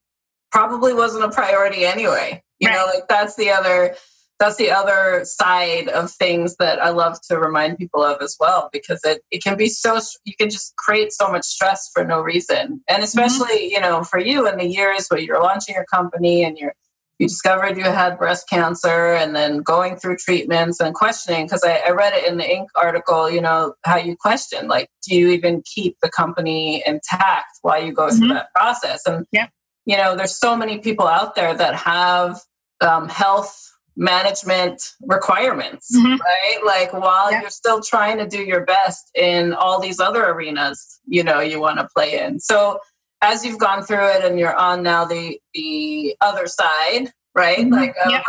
probably 0.53 0.95
wasn't 0.95 1.25
a 1.25 1.31
priority 1.31 1.85
anyway. 1.85 2.43
You 2.61 2.69
right. 2.69 2.77
know, 2.77 2.87
like 2.95 3.09
that's 3.09 3.35
the 3.35 3.51
other 3.51 3.97
that's 4.39 4.57
the 4.57 4.73
other 4.73 5.25
side 5.25 5.89
of 5.89 6.11
things 6.11 6.57
that 6.57 6.83
I 6.83 6.91
love 6.91 7.21
to 7.29 7.39
remind 7.39 7.79
people 7.79 8.03
of 8.03 8.21
as 8.21 8.37
well 8.41 8.71
because 8.73 9.01
it, 9.05 9.23
it 9.31 9.43
can 9.43 9.57
be 9.57 9.69
so 9.69 10.01
you 10.25 10.35
can 10.37 10.51
just 10.51 10.75
create 10.77 11.13
so 11.13 11.31
much 11.31 11.45
stress 11.45 11.91
for 11.93 12.05
no 12.05 12.21
reason. 12.21 12.57
And 12.57 12.83
mm-hmm. 12.89 13.03
especially, 13.03 13.59
mm-hmm. 13.59 13.73
you 13.73 13.81
know, 13.81 14.03
for 14.03 14.19
you 14.19 14.49
in 14.49 14.59
the 14.59 14.67
years 14.67 15.07
where 15.09 15.21
you're 15.21 15.41
launching 15.41 15.75
your 15.75 15.85
company 15.85 16.45
and 16.45 16.59
you're 16.59 16.75
you 17.19 17.29
discovered 17.29 17.77
you 17.77 17.85
had 17.85 18.19
breast 18.19 18.49
cancer 18.49 19.15
and 19.15 19.37
then 19.37 19.59
going 19.59 19.97
through 19.97 20.17
treatments 20.17 20.81
and 20.81 20.93
questioning 20.93 21.47
because 21.47 21.63
I, 21.63 21.81
I, 21.87 21.91
read 21.91 22.15
it 22.15 22.27
in 22.27 22.37
the 22.37 22.43
Inc. 22.43 22.67
article, 22.75 23.31
you 23.31 23.41
know, 23.41 23.75
how 23.85 23.97
you 23.97 24.17
question 24.17 24.67
like, 24.67 24.89
do 25.07 25.15
you 25.15 25.29
even 25.29 25.63
keep 25.65 25.99
the 26.03 26.11
company 26.11 26.83
intact 26.85 27.59
while 27.61 27.81
you 27.81 27.93
go 27.93 28.09
mm-hmm. 28.09 28.19
through 28.19 28.29
that 28.29 28.49
process? 28.55 29.07
And 29.07 29.25
yeah 29.31 29.49
you 29.85 29.97
know 29.97 30.17
there's 30.17 30.37
so 30.37 30.57
many 30.57 30.79
people 30.79 31.07
out 31.07 31.35
there 31.35 31.55
that 31.55 31.75
have 31.75 32.41
um, 32.81 33.09
health 33.09 33.73
management 33.97 34.83
requirements, 35.03 35.95
mm-hmm. 35.95 36.21
right? 36.21 36.61
Like 36.65 36.93
while 36.93 37.31
yep. 37.31 37.43
you're 37.43 37.51
still 37.51 37.83
trying 37.83 38.19
to 38.19 38.27
do 38.27 38.43
your 38.43 38.65
best 38.65 39.11
in 39.15 39.53
all 39.53 39.81
these 39.81 40.01
other 40.01 40.25
arenas, 40.25 41.01
you 41.07 41.23
know, 41.23 41.41
you 41.41 41.61
want 41.61 41.79
to 41.79 41.89
play 41.95 42.19
in. 42.19 42.41
So 42.41 42.81
as 43.21 43.45
you've 43.45 43.59
gone 43.59 43.83
through 43.83 44.07
it 44.09 44.25
and 44.25 44.39
you're 44.39 44.57
on 44.57 44.83
now 44.83 45.05
the 45.05 45.39
the 45.55 46.17
other 46.21 46.47
side, 46.47 47.13
right? 47.35 47.59
Mm-hmm. 47.59 47.73
Like 47.73 47.95
um, 48.05 48.11
yep, 48.11 48.25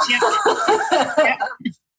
yep. 1.17 1.39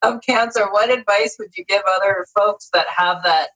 of 0.02 0.20
cancer, 0.20 0.70
what 0.70 0.90
advice 0.90 1.36
would 1.38 1.56
you 1.56 1.64
give 1.64 1.82
other 1.96 2.26
folks 2.36 2.68
that 2.72 2.86
have 2.94 3.22
that, 3.24 3.48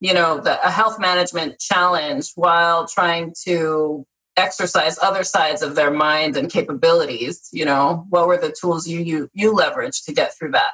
you 0.00 0.12
know, 0.12 0.40
the, 0.40 0.64
a 0.66 0.70
health 0.70 0.98
management 0.98 1.58
challenge 1.60 2.32
while 2.34 2.86
trying 2.86 3.34
to 3.44 4.04
exercise 4.36 4.98
other 5.00 5.22
sides 5.22 5.62
of 5.62 5.74
their 5.74 5.90
mind 5.90 6.36
and 6.36 6.50
capabilities 6.50 7.48
you 7.52 7.64
know? 7.64 8.06
What 8.10 8.26
were 8.26 8.36
the 8.36 8.54
tools 8.58 8.86
you 8.86 9.00
you 9.00 9.30
you 9.32 9.52
leveraged 9.52 10.04
to 10.06 10.12
get 10.12 10.36
through 10.36 10.52
that? 10.52 10.72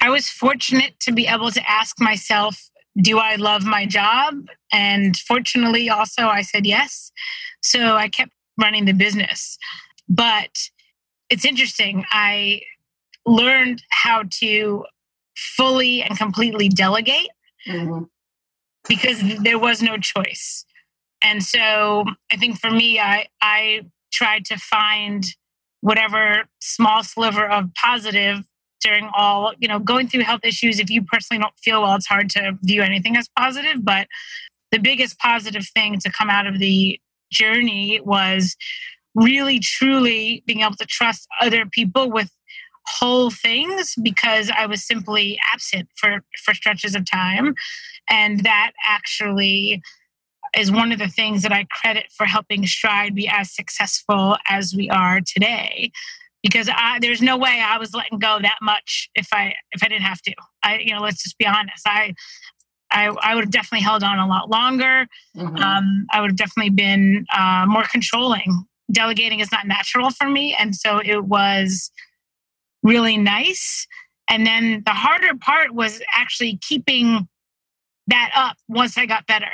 I 0.00 0.10
was 0.10 0.28
fortunate 0.28 0.98
to 1.00 1.12
be 1.12 1.26
able 1.26 1.50
to 1.50 1.70
ask 1.70 2.00
myself 2.00 2.70
do 3.00 3.18
i 3.18 3.36
love 3.36 3.64
my 3.64 3.86
job? 3.86 4.34
And 4.72 5.16
fortunately 5.16 5.88
also 5.88 6.26
i 6.26 6.42
said 6.42 6.66
yes. 6.66 7.12
So 7.62 7.96
i 7.96 8.08
kept 8.08 8.32
running 8.58 8.84
the 8.84 8.92
business. 8.92 9.58
But 10.08 10.50
it's 11.28 11.44
interesting 11.44 12.04
i 12.10 12.62
learned 13.26 13.82
how 13.90 14.24
to 14.40 14.84
fully 15.36 16.02
and 16.02 16.16
completely 16.18 16.68
delegate 16.68 17.28
mm-hmm. 17.66 18.04
because 18.88 19.20
there 19.42 19.58
was 19.58 19.82
no 19.82 19.96
choice 19.96 20.64
and 21.22 21.42
so 21.42 22.04
I 22.32 22.36
think 22.36 22.58
for 22.58 22.70
me, 22.70 22.98
I, 22.98 23.26
I 23.42 23.82
tried 24.12 24.44
to 24.46 24.56
find 24.56 25.24
whatever 25.80 26.44
small 26.60 27.02
sliver 27.02 27.46
of 27.48 27.72
positive 27.74 28.44
during 28.82 29.10
all, 29.14 29.52
you 29.58 29.68
know, 29.68 29.78
going 29.78 30.08
through 30.08 30.22
health 30.22 30.40
issues. 30.44 30.78
If 30.78 30.90
you 30.90 31.02
personally 31.02 31.40
don't 31.40 31.58
feel 31.58 31.82
well, 31.82 31.96
it's 31.96 32.06
hard 32.06 32.30
to 32.30 32.58
view 32.62 32.82
anything 32.82 33.16
as 33.16 33.28
positive. 33.36 33.84
But 33.84 34.08
the 34.72 34.78
biggest 34.78 35.18
positive 35.18 35.66
thing 35.74 35.98
to 36.00 36.10
come 36.10 36.30
out 36.30 36.46
of 36.46 36.58
the 36.58 36.98
journey 37.30 38.00
was 38.00 38.56
really 39.14 39.58
truly 39.58 40.42
being 40.46 40.60
able 40.60 40.76
to 40.76 40.86
trust 40.86 41.26
other 41.40 41.66
people 41.66 42.10
with 42.10 42.30
whole 42.86 43.30
things 43.30 43.94
because 44.02 44.50
I 44.50 44.66
was 44.66 44.84
simply 44.84 45.38
absent 45.52 45.88
for 45.96 46.24
for 46.44 46.54
stretches 46.54 46.94
of 46.94 47.08
time 47.08 47.54
and 48.08 48.40
that 48.40 48.72
actually 48.84 49.82
is 50.56 50.70
one 50.70 50.92
of 50.92 50.98
the 50.98 51.08
things 51.08 51.42
that 51.42 51.52
I 51.52 51.66
credit 51.70 52.06
for 52.16 52.26
helping 52.26 52.66
Stride 52.66 53.14
be 53.14 53.28
as 53.28 53.54
successful 53.54 54.36
as 54.48 54.74
we 54.74 54.88
are 54.90 55.20
today. 55.20 55.92
Because 56.42 56.70
I, 56.72 56.98
there's 57.00 57.20
no 57.20 57.36
way 57.36 57.62
I 57.62 57.76
was 57.76 57.92
letting 57.92 58.18
go 58.18 58.38
that 58.40 58.58
much 58.62 59.10
if 59.14 59.28
I 59.32 59.54
if 59.72 59.82
I 59.84 59.88
didn't 59.88 60.04
have 60.04 60.22
to. 60.22 60.34
I 60.64 60.78
you 60.78 60.94
know 60.94 61.00
let's 61.00 61.22
just 61.22 61.36
be 61.36 61.46
honest. 61.46 61.82
I 61.86 62.14
I, 62.90 63.08
I 63.22 63.34
would 63.34 63.44
have 63.44 63.50
definitely 63.50 63.84
held 63.84 64.02
on 64.02 64.18
a 64.18 64.26
lot 64.26 64.50
longer. 64.50 65.06
Mm-hmm. 65.36 65.56
Um, 65.56 66.06
I 66.12 66.20
would 66.20 66.30
have 66.30 66.36
definitely 66.36 66.70
been 66.70 67.24
uh, 67.32 67.66
more 67.68 67.84
controlling. 67.84 68.64
Delegating 68.90 69.38
is 69.38 69.52
not 69.52 69.68
natural 69.68 70.10
for 70.10 70.28
me, 70.28 70.56
and 70.58 70.74
so 70.74 70.98
it 70.98 71.24
was 71.24 71.92
really 72.82 73.16
nice. 73.16 73.86
And 74.28 74.46
then 74.46 74.82
the 74.86 74.92
harder 74.92 75.36
part 75.36 75.72
was 75.74 76.00
actually 76.16 76.58
keeping 76.66 77.28
that 78.06 78.32
up 78.34 78.56
once 78.68 78.96
I 78.96 79.06
got 79.06 79.26
better 79.26 79.52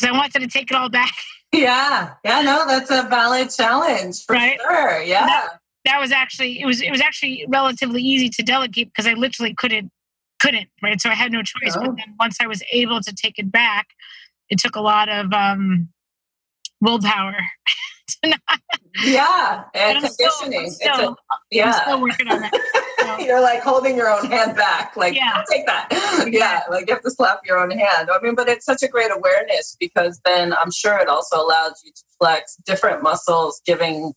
because 0.00 0.14
I 0.14 0.18
wanted 0.18 0.40
to 0.40 0.46
take 0.48 0.70
it 0.70 0.76
all 0.76 0.88
back. 0.88 1.12
Yeah, 1.52 2.14
yeah, 2.24 2.42
no, 2.42 2.64
that's 2.64 2.92
a 2.92 3.08
valid 3.10 3.50
challenge 3.50 4.24
for 4.24 4.34
right? 4.34 4.56
sure. 4.60 5.02
Yeah. 5.02 5.26
That, 5.26 5.48
that, 5.84 6.00
was 6.00 6.12
actually 6.12 6.60
it 6.60 6.64
was 6.64 6.80
it 6.80 6.92
was 6.92 7.00
actually 7.00 7.44
relatively 7.48 8.00
easy 8.00 8.28
to 8.28 8.44
delegate 8.44 8.86
because 8.86 9.08
I 9.08 9.14
literally 9.14 9.52
couldn't 9.54 9.90
couldn't 10.38 10.68
right 10.80 11.00
so 11.00 11.10
I 11.10 11.14
had 11.14 11.32
no 11.32 11.42
choice. 11.42 11.74
Oh. 11.76 11.80
But 11.80 11.96
then 11.96 12.14
once 12.20 12.36
I 12.40 12.46
was 12.46 12.62
able 12.70 13.00
to 13.00 13.12
take 13.12 13.36
it 13.40 13.50
back, 13.50 13.88
it 14.48 14.60
took 14.60 14.76
a 14.76 14.80
lot 14.80 15.08
of 15.08 15.32
um, 15.32 15.88
willpower. 16.80 17.34
yeah, 19.04 19.64
and 19.74 19.98
conditioning. 19.98 20.70
Still, 20.70 20.94
still, 20.94 21.10
a, 21.12 21.34
yeah, 21.50 21.66
I'm 21.66 21.82
still 21.82 22.00
working 22.00 22.28
on 22.28 22.40
that. 22.40 23.20
You're 23.26 23.40
like 23.40 23.62
holding 23.62 23.96
your 23.96 24.10
own 24.10 24.26
hand 24.26 24.56
back, 24.56 24.96
like 24.96 25.14
yeah. 25.14 25.42
take 25.50 25.66
that. 25.66 25.88
yeah, 26.30 26.62
like 26.70 26.88
you 26.88 26.94
have 26.94 27.02
to 27.02 27.10
slap 27.10 27.40
your 27.44 27.58
own 27.58 27.70
hand. 27.70 28.08
I 28.12 28.20
mean, 28.22 28.34
but 28.34 28.48
it's 28.48 28.64
such 28.64 28.82
a 28.82 28.88
great 28.88 29.10
awareness 29.10 29.76
because 29.78 30.20
then 30.24 30.54
I'm 30.54 30.70
sure 30.70 30.98
it 30.98 31.08
also 31.08 31.40
allows 31.40 31.82
you 31.84 31.92
to 31.92 32.02
flex 32.18 32.56
different 32.64 33.02
muscles, 33.02 33.60
giving 33.64 34.12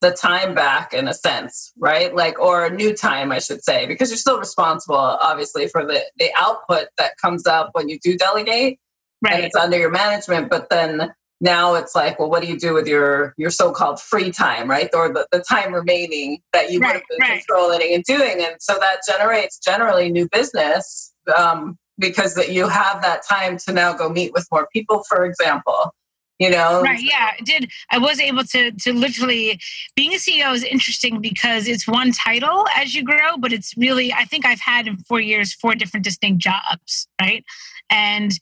the 0.00 0.10
time 0.10 0.54
back 0.54 0.92
in 0.92 1.08
a 1.08 1.14
sense, 1.14 1.72
right? 1.78 2.14
Like, 2.14 2.38
or 2.38 2.68
new 2.70 2.94
time, 2.94 3.32
I 3.32 3.38
should 3.38 3.62
say, 3.64 3.86
because 3.86 4.10
you're 4.10 4.18
still 4.18 4.38
responsible, 4.38 4.96
obviously, 4.96 5.68
for 5.68 5.86
the 5.86 6.00
the 6.18 6.30
output 6.36 6.88
that 6.98 7.16
comes 7.18 7.46
up 7.46 7.70
when 7.72 7.88
you 7.88 7.98
do 8.02 8.16
delegate, 8.16 8.78
right? 9.22 9.34
And 9.34 9.44
it's 9.44 9.56
under 9.56 9.78
your 9.78 9.90
management, 9.90 10.50
but 10.50 10.68
then 10.68 11.12
now 11.42 11.74
it's 11.74 11.94
like 11.94 12.18
well 12.18 12.30
what 12.30 12.40
do 12.40 12.48
you 12.48 12.58
do 12.58 12.72
with 12.72 12.86
your 12.86 13.34
your 13.36 13.50
so-called 13.50 14.00
free 14.00 14.30
time 14.30 14.70
right? 14.70 14.88
Or 14.94 15.12
the, 15.12 15.26
the 15.32 15.40
time 15.40 15.74
remaining 15.74 16.40
that 16.52 16.70
you 16.70 16.80
right, 16.80 16.94
would 16.94 17.00
have 17.00 17.02
been 17.10 17.18
right. 17.20 17.44
controlling 17.46 17.92
and 17.92 18.04
doing. 18.04 18.44
And 18.46 18.56
so 18.60 18.78
that 18.78 19.00
generates 19.06 19.58
generally 19.58 20.10
new 20.10 20.28
business 20.30 21.12
um, 21.36 21.76
because 21.98 22.34
that 22.36 22.50
you 22.50 22.68
have 22.68 23.02
that 23.02 23.22
time 23.28 23.58
to 23.58 23.72
now 23.72 23.92
go 23.92 24.08
meet 24.08 24.32
with 24.32 24.46
more 24.50 24.68
people 24.72 25.04
for 25.08 25.26
example 25.26 25.92
you 26.38 26.50
know? 26.50 26.82
Right 26.82 27.00
yeah 27.00 27.32
I 27.38 27.42
did 27.42 27.70
i 27.90 27.98
was 27.98 28.18
able 28.18 28.42
to 28.44 28.72
to 28.72 28.92
literally 28.92 29.60
being 29.94 30.12
a 30.12 30.16
ceo 30.16 30.52
is 30.54 30.64
interesting 30.64 31.20
because 31.20 31.68
it's 31.68 31.86
one 31.86 32.10
title 32.10 32.66
as 32.74 32.94
you 32.94 33.04
grow 33.04 33.36
but 33.38 33.52
it's 33.52 33.76
really 33.76 34.12
i 34.12 34.24
think 34.24 34.44
i've 34.46 34.60
had 34.60 34.86
in 34.86 34.96
four 34.96 35.20
years 35.20 35.52
four 35.52 35.74
different 35.74 36.04
distinct 36.04 36.42
jobs 36.42 37.06
right? 37.20 37.44
And 37.90 38.32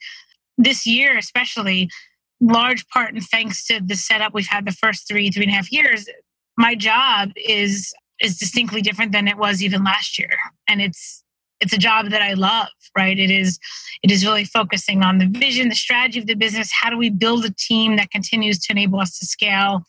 this 0.57 0.87
year 0.87 1.19
especially 1.19 1.91
large 2.41 2.87
part 2.89 3.13
and 3.13 3.23
thanks 3.25 3.67
to 3.67 3.81
the 3.85 3.95
setup 3.95 4.33
we've 4.33 4.47
had 4.49 4.65
the 4.65 4.73
first 4.73 5.07
three 5.07 5.31
three 5.31 5.45
and 5.45 5.53
a 5.53 5.55
half 5.55 5.71
years 5.71 6.09
my 6.57 6.75
job 6.75 7.31
is 7.37 7.93
is 8.21 8.37
distinctly 8.37 8.83
different 8.83 9.13
than 9.13 9.27
it 9.27 9.39
was 9.39 9.63
even 9.63 9.83
last 9.83 10.19
year. 10.19 10.37
And 10.69 10.81
it's 10.81 11.25
it's 11.61 11.75
a 11.75 11.79
job 11.79 12.09
that 12.11 12.23
i 12.23 12.33
love 12.33 12.69
right? 12.97 13.19
It 13.19 13.31
is 13.31 13.59
it 14.03 14.11
is 14.11 14.25
really 14.25 14.45
focusing 14.45 15.03
on 15.03 15.19
the 15.19 15.27
vision 15.27 15.69
the 15.69 15.75
strategy 15.75 16.19
of 16.21 16.27
the 16.27 16.35
business. 16.35 16.71
How 16.73 16.91
do 16.91 16.97
we 16.97 17.11
build 17.11 17.45
a 17.45 17.55
team 17.55 17.97
that 17.97 18.11
continues 18.11 18.59
to 18.61 18.73
enable 18.73 19.01
us 19.01 19.19
to 19.19 19.27
scale? 19.27 19.83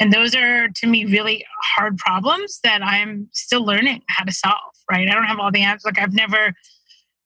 And 0.00 0.12
those 0.12 0.34
are 0.34 0.68
to 0.68 0.86
me 0.86 1.04
really 1.04 1.44
hard 1.76 1.98
problems 1.98 2.60
that 2.62 2.82
i'm 2.82 3.28
still 3.32 3.64
learning 3.64 4.02
how 4.08 4.24
to 4.24 4.32
solve 4.32 4.74
right? 4.90 5.08
I 5.08 5.12
don't 5.12 5.24
have 5.24 5.38
all 5.38 5.50
the 5.50 5.62
answers 5.62 5.84
like 5.84 5.98
i've 5.98 6.14
never 6.14 6.54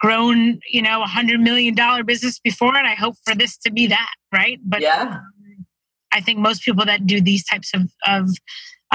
grown, 0.02 0.58
you 0.68 0.82
know, 0.82 1.02
a 1.02 1.06
hundred 1.06 1.40
million 1.40 1.74
dollar 1.74 2.02
business 2.02 2.38
before, 2.40 2.76
and 2.76 2.86
I 2.86 2.94
hope 2.94 3.14
for 3.24 3.34
this 3.34 3.56
to 3.58 3.70
be 3.70 3.86
that, 3.86 4.10
right? 4.32 4.58
But 4.64 4.82
yeah, 4.82 5.20
I 6.12 6.20
think 6.20 6.38
most 6.40 6.62
people 6.62 6.84
that 6.84 7.06
do 7.06 7.20
these 7.20 7.44
types 7.44 7.70
of 7.74 7.90
of 8.06 8.28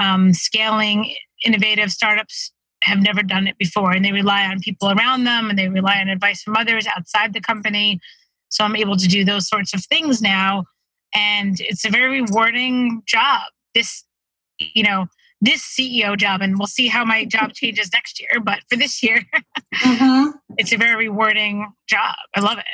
um, 0.00 0.34
scaling 0.34 1.14
innovative 1.44 1.90
startups 1.90 2.52
have 2.84 3.02
never 3.02 3.22
done 3.22 3.46
it 3.46 3.56
before, 3.58 3.92
and 3.92 4.04
they 4.04 4.12
rely 4.12 4.44
on 4.46 4.60
people 4.60 4.90
around 4.90 5.24
them, 5.24 5.48
and 5.48 5.58
they 5.58 5.68
rely 5.68 5.98
on 5.98 6.08
advice 6.08 6.42
from 6.42 6.56
others 6.56 6.86
outside 6.94 7.32
the 7.32 7.40
company. 7.40 7.98
So 8.50 8.64
I'm 8.64 8.76
able 8.76 8.96
to 8.96 9.08
do 9.08 9.24
those 9.24 9.48
sorts 9.48 9.74
of 9.74 9.84
things 9.86 10.20
now, 10.20 10.64
and 11.14 11.56
it's 11.60 11.84
a 11.86 11.90
very 11.90 12.20
rewarding 12.20 13.02
job. 13.06 13.42
This, 13.74 14.04
you 14.58 14.82
know, 14.82 15.06
this 15.40 15.62
CEO 15.62 16.16
job, 16.16 16.40
and 16.40 16.58
we'll 16.58 16.66
see 16.66 16.88
how 16.88 17.04
my 17.04 17.24
job 17.24 17.52
changes 17.52 17.90
next 17.92 18.20
year. 18.20 18.40
But 18.42 18.60
for 18.68 18.76
this 18.76 19.02
year, 19.02 19.22
mm-hmm. 19.74 20.30
it's 20.56 20.72
a 20.72 20.76
very 20.76 21.08
rewarding 21.08 21.72
job. 21.88 22.14
I 22.34 22.40
love 22.40 22.58
it. 22.58 22.64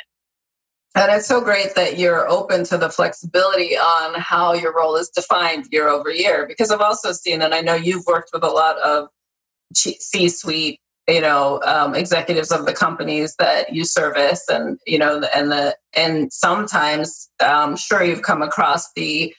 And 0.95 1.11
it's 1.11 1.27
so 1.27 1.41
great 1.41 1.75
that 1.75 1.99
you're 1.99 2.27
open 2.29 2.63
to 2.65 2.77
the 2.77 2.89
flexibility 2.89 3.75
on 3.75 4.19
how 4.19 4.53
your 4.53 4.73
role 4.73 4.95
is 4.95 5.09
defined 5.09 5.65
year 5.69 5.89
over 5.89 6.09
year. 6.09 6.45
Because 6.47 6.71
I've 6.71 6.79
also 6.79 7.11
seen, 7.11 7.41
and 7.41 7.53
I 7.53 7.59
know 7.59 7.75
you've 7.75 8.05
worked 8.05 8.29
with 8.31 8.43
a 8.43 8.47
lot 8.47 8.77
of 8.79 9.09
C-suite, 9.73 10.79
you 11.09 11.19
know, 11.19 11.61
um, 11.63 11.95
executives 11.95 12.49
of 12.49 12.65
the 12.65 12.73
companies 12.73 13.35
that 13.39 13.73
you 13.73 13.83
service, 13.83 14.45
and 14.47 14.79
you 14.87 14.97
know, 14.97 15.21
and 15.35 15.51
the 15.51 15.75
and 15.93 16.31
sometimes, 16.31 17.29
I'm 17.41 17.71
um, 17.71 17.75
sure 17.75 18.01
you've 18.01 18.21
come 18.21 18.41
across 18.41 18.91
the 18.93 19.35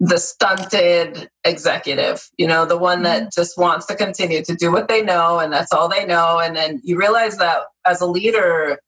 the 0.00 0.16
stunted 0.16 1.28
executive, 1.44 2.26
you 2.38 2.46
know, 2.46 2.64
the 2.64 2.78
one 2.78 3.02
that 3.02 3.20
mm-hmm. 3.20 3.28
just 3.34 3.58
wants 3.58 3.84
to 3.86 3.94
continue 3.94 4.42
to 4.42 4.54
do 4.54 4.72
what 4.72 4.88
they 4.88 5.02
know 5.02 5.38
and 5.38 5.52
that's 5.52 5.72
all 5.72 5.88
they 5.88 6.06
know. 6.06 6.38
And 6.38 6.56
then 6.56 6.80
you 6.82 6.98
realize 6.98 7.36
that 7.36 7.64
as 7.84 8.00
a 8.00 8.06
leader, 8.06 8.78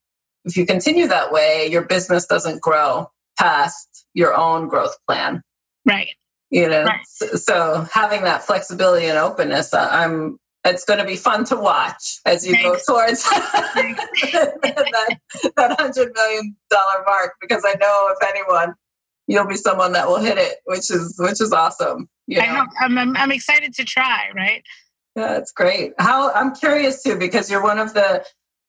if 0.47 0.57
you 0.57 0.65
continue 0.65 1.07
that 1.09 1.31
way, 1.31 1.69
your 1.71 1.83
business 1.83 2.27
doesn't 2.27 2.63
grow 2.63 3.11
past 3.39 4.07
your 4.15 4.35
own 4.35 4.69
growth 4.69 4.97
plan. 5.07 5.43
Right. 5.85 6.09
You 6.51 6.69
know, 6.69 6.85
right. 6.85 7.07
So, 7.07 7.87
having 7.93 8.23
that 8.23 8.43
flexibility 8.43 9.07
and 9.07 9.19
openness, 9.19 9.73
uh, 9.73 9.89
I'm, 9.91 10.39
it's 10.65 10.85
going 10.85 10.99
to 10.99 11.07
be 11.07 11.17
fun 11.17 11.45
to 11.47 11.57
watch 11.57 12.21
as 12.27 12.47
you 12.47 12.55
Thanks. 12.55 12.87
go 12.87 12.95
towards 12.95 13.23
that, 13.31 15.19
that 15.57 15.79
$100 15.79 16.15
million 16.15 16.57
mark 17.07 17.35
because 17.41 17.65
I 17.67 17.75
know 17.81 18.11
if 18.13 18.29
anyone 18.29 18.75
you'll 19.27 19.47
be 19.47 19.57
someone 19.57 19.93
that 19.93 20.09
will 20.09 20.21
hit 20.21 20.39
it, 20.39 20.57
which 20.65 20.91
is 20.91 21.17
which 21.19 21.41
is 21.41 21.53
awesome. 21.53 22.09
You 22.27 22.39
know? 22.39 22.45
I 22.45 22.67
I'm, 22.81 22.99
I'm, 22.99 23.17
I'm 23.17 23.33
excited 23.33 23.75
to 23.75 23.85
try. 23.85 24.31
Right. 24.35 24.63
Yeah, 25.17 25.37
it's 25.37 25.53
great. 25.53 25.93
How 25.99 26.33
I'm 26.33 26.55
curious 26.55 27.03
too 27.03 27.19
because 27.19 27.51
you're 27.51 27.63
one 27.63 27.79
of 27.79 27.95
the 27.95 28.25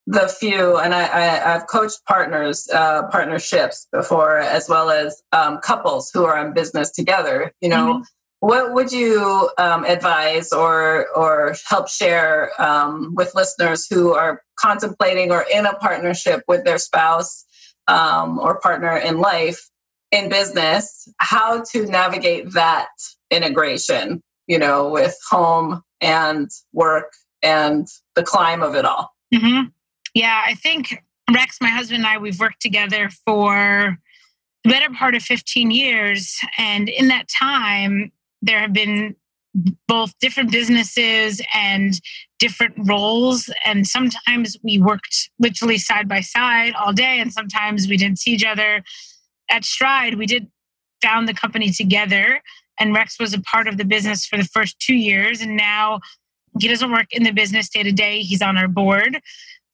the 0.05 0.27
few, 0.27 0.77
and 0.77 0.93
I, 0.93 1.03
I 1.03 1.21
have 1.21 1.67
coached 1.67 2.01
partners, 2.05 2.67
uh, 2.73 3.07
partnerships 3.07 3.87
before, 3.91 4.37
as 4.37 4.67
well 4.67 4.89
as 4.89 5.21
um, 5.31 5.59
couples 5.59 6.11
who 6.13 6.25
are 6.25 6.45
in 6.45 6.53
business 6.53 6.91
together. 6.91 7.53
You 7.61 7.69
know, 7.69 7.93
mm-hmm. 7.93 8.01
what 8.39 8.73
would 8.73 8.91
you 8.91 9.49
um, 9.57 9.85
advise 9.85 10.51
or 10.51 11.07
or 11.15 11.55
help 11.69 11.87
share 11.87 12.51
um, 12.61 13.13
with 13.15 13.33
listeners 13.33 13.87
who 13.89 14.13
are 14.13 14.41
contemplating 14.57 15.31
or 15.31 15.45
in 15.53 15.65
a 15.65 15.73
partnership 15.75 16.43
with 16.47 16.65
their 16.65 16.77
spouse 16.77 17.45
um, 17.87 18.39
or 18.39 18.59
partner 18.59 18.97
in 18.97 19.19
life 19.19 19.69
in 20.13 20.29
business? 20.29 21.09
How 21.17 21.63
to 21.71 21.85
navigate 21.85 22.53
that 22.53 22.87
integration? 23.29 24.21
You 24.47 24.59
know, 24.59 24.89
with 24.89 25.17
home 25.29 25.81
and 25.99 26.49
work 26.73 27.11
and 27.41 27.87
the 28.15 28.23
climb 28.23 28.61
of 28.61 28.75
it 28.75 28.85
all. 28.85 29.11
Mm-hmm. 29.33 29.69
Yeah, 30.13 30.43
I 30.45 30.53
think 30.53 31.01
Rex, 31.33 31.57
my 31.61 31.69
husband 31.69 31.99
and 31.99 32.07
I, 32.07 32.17
we've 32.17 32.39
worked 32.39 32.61
together 32.61 33.09
for 33.25 33.97
the 34.63 34.69
better 34.69 34.93
part 34.93 35.15
of 35.15 35.23
15 35.23 35.71
years. 35.71 36.37
And 36.57 36.89
in 36.89 37.07
that 37.07 37.27
time, 37.27 38.11
there 38.41 38.59
have 38.59 38.73
been 38.73 39.15
both 39.87 40.17
different 40.19 40.51
businesses 40.51 41.41
and 41.53 41.99
different 42.39 42.75
roles. 42.77 43.49
And 43.65 43.87
sometimes 43.87 44.57
we 44.63 44.79
worked 44.79 45.29
literally 45.39 45.77
side 45.77 46.07
by 46.07 46.21
side 46.21 46.73
all 46.73 46.91
day, 46.91 47.19
and 47.19 47.31
sometimes 47.31 47.87
we 47.87 47.97
didn't 47.97 48.19
see 48.19 48.31
each 48.31 48.45
other. 48.45 48.83
At 49.53 49.63
Stride, 49.63 50.15
we 50.15 50.25
did 50.25 50.49
found 51.01 51.29
the 51.29 51.33
company 51.33 51.69
together, 51.69 52.41
and 52.79 52.93
Rex 52.93 53.19
was 53.19 53.33
a 53.33 53.41
part 53.41 53.67
of 53.67 53.77
the 53.77 53.85
business 53.85 54.25
for 54.25 54.37
the 54.37 54.45
first 54.45 54.79
two 54.79 54.95
years. 54.95 55.41
And 55.41 55.55
now 55.55 55.99
he 56.59 56.67
doesn't 56.67 56.91
work 56.91 57.05
in 57.11 57.23
the 57.23 57.31
business 57.31 57.69
day 57.69 57.83
to 57.83 57.91
day, 57.91 58.21
he's 58.21 58.41
on 58.41 58.57
our 58.57 58.67
board. 58.67 59.21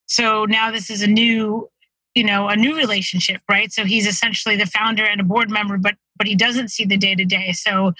So 0.05 0.45
now 0.45 0.69
this 0.69 0.89
is 0.89 1.01
a 1.01 1.07
new, 1.07 1.69
you 2.13 2.25
know, 2.25 2.50
a 2.50 2.57
new 2.57 2.75
relationship, 2.75 3.41
right? 3.50 3.71
So 3.71 3.86
he's 3.86 4.05
essentially 4.05 4.57
the 4.57 4.65
founder 4.65 5.05
and 5.05 5.21
a 5.21 5.24
board 5.24 5.50
member, 5.50 5.77
but 5.77 5.95
but 6.17 6.27
he 6.27 6.36
doesn't 6.36 6.67
see 6.69 6.83
the 6.83 6.98
day 6.98 7.15
to 7.15 7.24
day. 7.24 7.53
So 7.53 7.93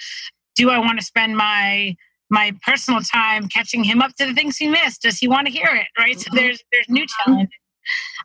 do 0.56 0.68
I 0.68 0.78
want 0.78 0.98
to 0.98 1.04
spend 1.04 1.36
my 1.36 1.96
my 2.28 2.52
personal 2.62 3.00
time 3.00 3.48
catching 3.48 3.84
him 3.84 4.02
up 4.02 4.14
to 4.16 4.26
the 4.26 4.34
things 4.34 4.58
he 4.58 4.68
missed? 4.68 5.02
Does 5.02 5.18
he 5.18 5.28
want 5.28 5.46
to 5.46 5.52
hear 5.52 5.70
it? 5.72 5.86
Right. 5.98 6.20
So 6.20 6.26
mm-hmm. 6.26 6.36
there's 6.36 6.62
there's 6.72 6.88
new 6.90 7.04
mm-hmm. 7.04 7.30
challenge. 7.30 7.50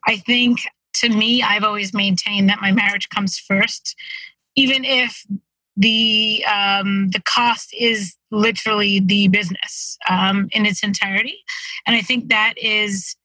I 0.07 0.17
think 0.17 0.59
to 1.01 1.09
me, 1.09 1.41
I've 1.41 1.63
always 1.63 1.93
maintained 1.93 2.49
that 2.49 2.61
my 2.61 2.71
marriage 2.71 3.09
comes 3.09 3.37
first, 3.37 3.95
even 4.55 4.83
if 4.85 5.25
the 5.77 6.45
um, 6.45 7.09
the 7.11 7.21
cost 7.21 7.73
is 7.77 8.15
literally 8.31 8.99
the 8.99 9.27
business 9.27 9.97
um, 10.09 10.47
in 10.51 10.65
its 10.65 10.83
entirety, 10.83 11.37
and 11.85 11.95
I 11.95 12.01
think 12.01 12.29
that 12.29 12.53
is 12.57 13.15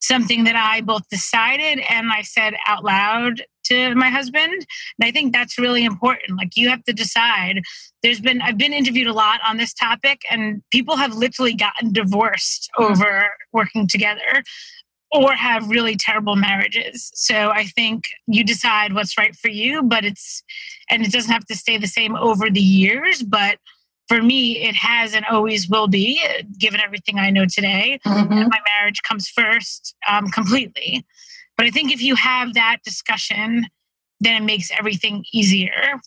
something 0.00 0.44
that 0.44 0.56
I 0.56 0.80
both 0.80 1.08
decided 1.08 1.80
and 1.90 2.12
I 2.12 2.22
said 2.22 2.54
out 2.66 2.84
loud 2.84 3.42
to 3.64 3.94
my 3.94 4.08
husband. 4.08 4.52
And 4.52 5.02
I 5.02 5.10
think 5.10 5.32
that's 5.32 5.58
really 5.58 5.84
important. 5.84 6.38
Like 6.38 6.56
you 6.56 6.68
have 6.68 6.84
to 6.84 6.92
decide. 6.92 7.62
There's 8.02 8.20
been 8.20 8.40
I've 8.40 8.58
been 8.58 8.72
interviewed 8.72 9.08
a 9.08 9.12
lot 9.12 9.40
on 9.46 9.56
this 9.56 9.74
topic 9.74 10.22
and 10.30 10.62
people 10.70 10.96
have 10.96 11.14
literally 11.14 11.54
gotten 11.54 11.92
divorced 11.92 12.70
mm-hmm. 12.78 12.92
over 12.92 13.30
working 13.52 13.86
together 13.86 14.42
or 15.10 15.32
have 15.32 15.68
really 15.68 15.96
terrible 15.96 16.36
marriages. 16.36 17.10
So 17.14 17.50
I 17.50 17.64
think 17.64 18.04
you 18.26 18.44
decide 18.44 18.92
what's 18.92 19.16
right 19.16 19.34
for 19.34 19.48
you, 19.48 19.82
but 19.82 20.04
it's 20.04 20.42
and 20.90 21.04
it 21.04 21.12
doesn't 21.12 21.32
have 21.32 21.46
to 21.46 21.54
stay 21.54 21.78
the 21.78 21.86
same 21.86 22.16
over 22.16 22.50
the 22.50 22.60
years, 22.60 23.22
but 23.22 23.58
for 24.08 24.22
me, 24.22 24.62
it 24.62 24.74
has 24.74 25.14
and 25.14 25.24
always 25.26 25.68
will 25.68 25.86
be, 25.86 26.22
given 26.58 26.80
everything 26.80 27.18
I 27.18 27.28
know 27.28 27.44
today. 27.44 28.00
Mm-hmm. 28.06 28.48
My 28.48 28.58
marriage 28.78 29.02
comes 29.02 29.28
first 29.28 29.94
um, 30.08 30.28
completely. 30.28 31.04
But 31.58 31.66
I 31.66 31.70
think 31.70 31.92
if 31.92 32.00
you 32.00 32.14
have 32.14 32.54
that 32.54 32.78
discussion, 32.84 33.66
then 34.20 34.42
it 34.42 34.46
makes 34.46 34.70
everything 34.76 35.24
easier. 35.32 36.00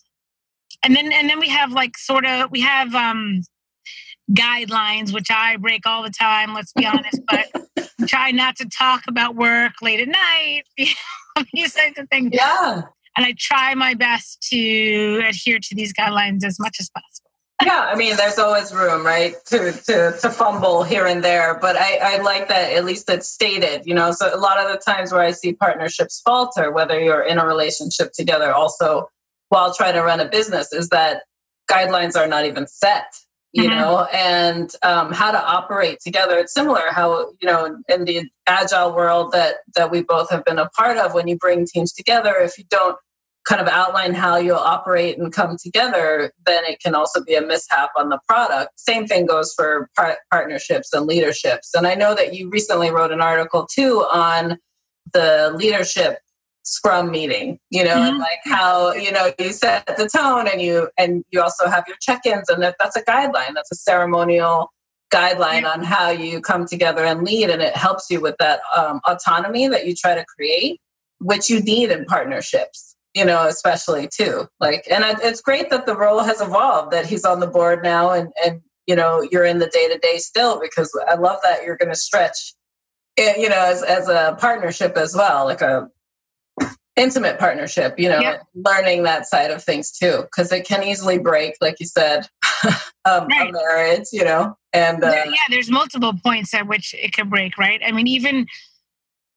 And 0.82 0.96
then 0.96 1.12
and 1.12 1.30
then 1.30 1.38
we 1.38 1.48
have 1.48 1.70
like 1.70 1.96
sort 1.96 2.26
of 2.26 2.50
we 2.50 2.60
have 2.62 2.92
um, 2.94 3.42
guidelines 4.32 5.12
which 5.12 5.30
I 5.30 5.56
break 5.56 5.86
all 5.86 6.02
the 6.02 6.10
time. 6.10 6.54
Let's 6.54 6.72
be 6.72 6.86
honest, 6.92 7.20
but 7.28 7.46
try 8.06 8.30
not 8.30 8.56
to 8.56 8.68
talk 8.68 9.02
about 9.08 9.34
work 9.34 9.72
late 9.82 10.00
at 10.00 10.08
night. 10.08 10.62
these 11.52 11.74
types 11.74 11.98
of 11.98 12.08
things. 12.08 12.30
Yeah. 12.32 12.82
And 13.16 13.26
I 13.26 13.34
try 13.38 13.74
my 13.74 13.94
best 13.94 14.46
to 14.50 15.22
adhere 15.26 15.58
to 15.58 15.74
these 15.74 15.92
guidelines 15.92 16.44
as 16.44 16.58
much 16.58 16.76
as 16.80 16.88
possible 16.90 17.32
yeah, 17.64 17.88
I 17.88 17.94
mean, 17.94 18.16
there's 18.16 18.38
always 18.38 18.72
room, 18.72 19.04
right, 19.04 19.34
to 19.46 19.72
to 19.72 20.16
to 20.20 20.30
fumble 20.30 20.82
here 20.82 21.06
and 21.06 21.22
there. 21.22 21.58
But 21.60 21.76
I, 21.76 21.98
I 22.02 22.18
like 22.18 22.48
that 22.48 22.72
at 22.72 22.84
least 22.84 23.08
it's 23.08 23.28
stated, 23.28 23.86
you 23.86 23.94
know. 23.94 24.12
So 24.12 24.34
a 24.34 24.38
lot 24.38 24.58
of 24.58 24.72
the 24.72 24.78
times 24.78 25.12
where 25.12 25.20
I 25.20 25.32
see 25.32 25.52
partnerships 25.52 26.20
falter, 26.24 26.70
whether 26.70 26.98
you're 26.98 27.22
in 27.22 27.38
a 27.38 27.46
relationship 27.46 28.12
together, 28.12 28.52
also 28.52 29.08
while 29.48 29.74
trying 29.74 29.94
to 29.94 30.02
run 30.02 30.20
a 30.20 30.28
business, 30.28 30.72
is 30.72 30.88
that 30.88 31.22
guidelines 31.70 32.16
are 32.16 32.26
not 32.26 32.46
even 32.46 32.66
set, 32.66 33.06
you 33.52 33.64
mm-hmm. 33.64 33.78
know, 33.78 34.04
and 34.12 34.72
um, 34.82 35.12
how 35.12 35.30
to 35.30 35.42
operate 35.42 36.00
together. 36.00 36.38
It's 36.38 36.54
similar 36.54 36.90
how 36.90 37.32
you 37.40 37.46
know 37.46 37.78
in 37.88 38.04
the 38.04 38.28
agile 38.46 38.94
world 38.94 39.32
that 39.32 39.56
that 39.76 39.90
we 39.90 40.02
both 40.02 40.30
have 40.30 40.44
been 40.44 40.58
a 40.58 40.68
part 40.70 40.96
of. 40.96 41.14
When 41.14 41.28
you 41.28 41.36
bring 41.36 41.66
teams 41.66 41.92
together, 41.92 42.34
if 42.38 42.56
you 42.58 42.64
don't 42.70 42.96
kind 43.44 43.60
of 43.60 43.66
outline 43.68 44.14
how 44.14 44.36
you'll 44.36 44.56
operate 44.56 45.18
and 45.18 45.32
come 45.32 45.56
together, 45.62 46.32
then 46.46 46.64
it 46.64 46.80
can 46.80 46.94
also 46.94 47.22
be 47.24 47.34
a 47.34 47.42
mishap 47.42 47.90
on 47.96 48.08
the 48.08 48.18
product. 48.28 48.70
Same 48.76 49.06
thing 49.06 49.26
goes 49.26 49.52
for 49.54 49.90
par- 49.96 50.18
partnerships 50.30 50.92
and 50.92 51.06
leaderships. 51.06 51.74
And 51.74 51.86
I 51.86 51.94
know 51.94 52.14
that 52.14 52.34
you 52.34 52.48
recently 52.50 52.90
wrote 52.90 53.10
an 53.10 53.20
article 53.20 53.66
too 53.66 54.06
on 54.12 54.58
the 55.12 55.52
leadership 55.56 56.18
scrum 56.64 57.10
meeting 57.10 57.58
you 57.70 57.82
know 57.82 57.90
mm-hmm. 57.90 58.08
and 58.08 58.18
like 58.18 58.40
how 58.44 58.92
you 58.92 59.10
know 59.10 59.32
you 59.38 59.52
set 59.52 59.86
the 59.96 60.08
tone 60.08 60.46
and 60.46 60.62
you 60.62 60.88
and 60.98 61.24
you 61.30 61.40
also 61.40 61.68
have 61.68 61.84
your 61.88 61.96
check-ins 62.00 62.48
and 62.48 62.62
that, 62.62 62.76
that's 62.78 62.96
a 62.96 63.02
guideline 63.02 63.54
that's 63.54 63.72
a 63.72 63.76
ceremonial 63.76 64.70
guideline 65.12 65.70
on 65.70 65.82
how 65.82 66.08
you 66.08 66.40
come 66.40 66.66
together 66.66 67.04
and 67.04 67.22
lead 67.22 67.50
and 67.50 67.60
it 67.60 67.76
helps 67.76 68.06
you 68.10 68.20
with 68.20 68.36
that 68.38 68.60
um, 68.76 69.00
autonomy 69.06 69.68
that 69.68 69.86
you 69.86 69.94
try 69.94 70.14
to 70.14 70.24
create 70.36 70.80
which 71.18 71.50
you 71.50 71.60
need 71.60 71.90
in 71.90 72.04
partnerships 72.06 72.92
you 73.14 73.24
know, 73.24 73.46
especially 73.46 74.08
too. 74.08 74.46
Like, 74.60 74.86
and 74.90 75.04
it's 75.22 75.40
great 75.40 75.70
that 75.70 75.86
the 75.86 75.96
role 75.96 76.20
has 76.20 76.40
evolved, 76.40 76.92
that 76.92 77.06
he's 77.06 77.24
on 77.24 77.40
the 77.40 77.46
board 77.46 77.82
now 77.82 78.10
and, 78.10 78.32
and, 78.44 78.60
you 78.86 78.96
know, 78.96 79.26
you're 79.30 79.44
in 79.44 79.58
the 79.58 79.68
day 79.68 79.88
to 79.88 79.98
day 79.98 80.18
still, 80.18 80.60
because 80.60 80.90
I 81.08 81.14
love 81.14 81.38
that 81.42 81.64
you're 81.64 81.76
going 81.76 81.90
to 81.90 81.98
stretch, 81.98 82.54
it, 83.16 83.38
you 83.38 83.48
know, 83.48 83.60
as, 83.60 83.82
as 83.82 84.08
a 84.08 84.36
partnership 84.40 84.96
as 84.96 85.14
well, 85.14 85.44
like 85.44 85.60
a 85.60 85.88
intimate 86.96 87.38
partnership, 87.38 87.98
you 87.98 88.08
know, 88.08 88.20
yep. 88.20 88.42
learning 88.54 89.02
that 89.04 89.26
side 89.26 89.50
of 89.50 89.62
things 89.62 89.90
too, 89.90 90.22
because 90.22 90.52
it 90.52 90.66
can 90.66 90.82
easily 90.82 91.18
break, 91.18 91.54
like 91.60 91.80
you 91.80 91.86
said, 91.86 92.28
um, 93.04 93.26
right. 93.28 93.48
a 93.48 93.52
marriage, 93.52 94.06
you 94.12 94.24
know, 94.24 94.56
and, 94.72 95.02
uh, 95.02 95.22
yeah, 95.26 95.34
there's 95.50 95.70
multiple 95.70 96.12
points 96.22 96.52
at 96.54 96.66
which 96.66 96.94
it 96.94 97.12
can 97.12 97.28
break, 97.28 97.56
right? 97.56 97.80
I 97.84 97.92
mean, 97.92 98.06
even, 98.06 98.46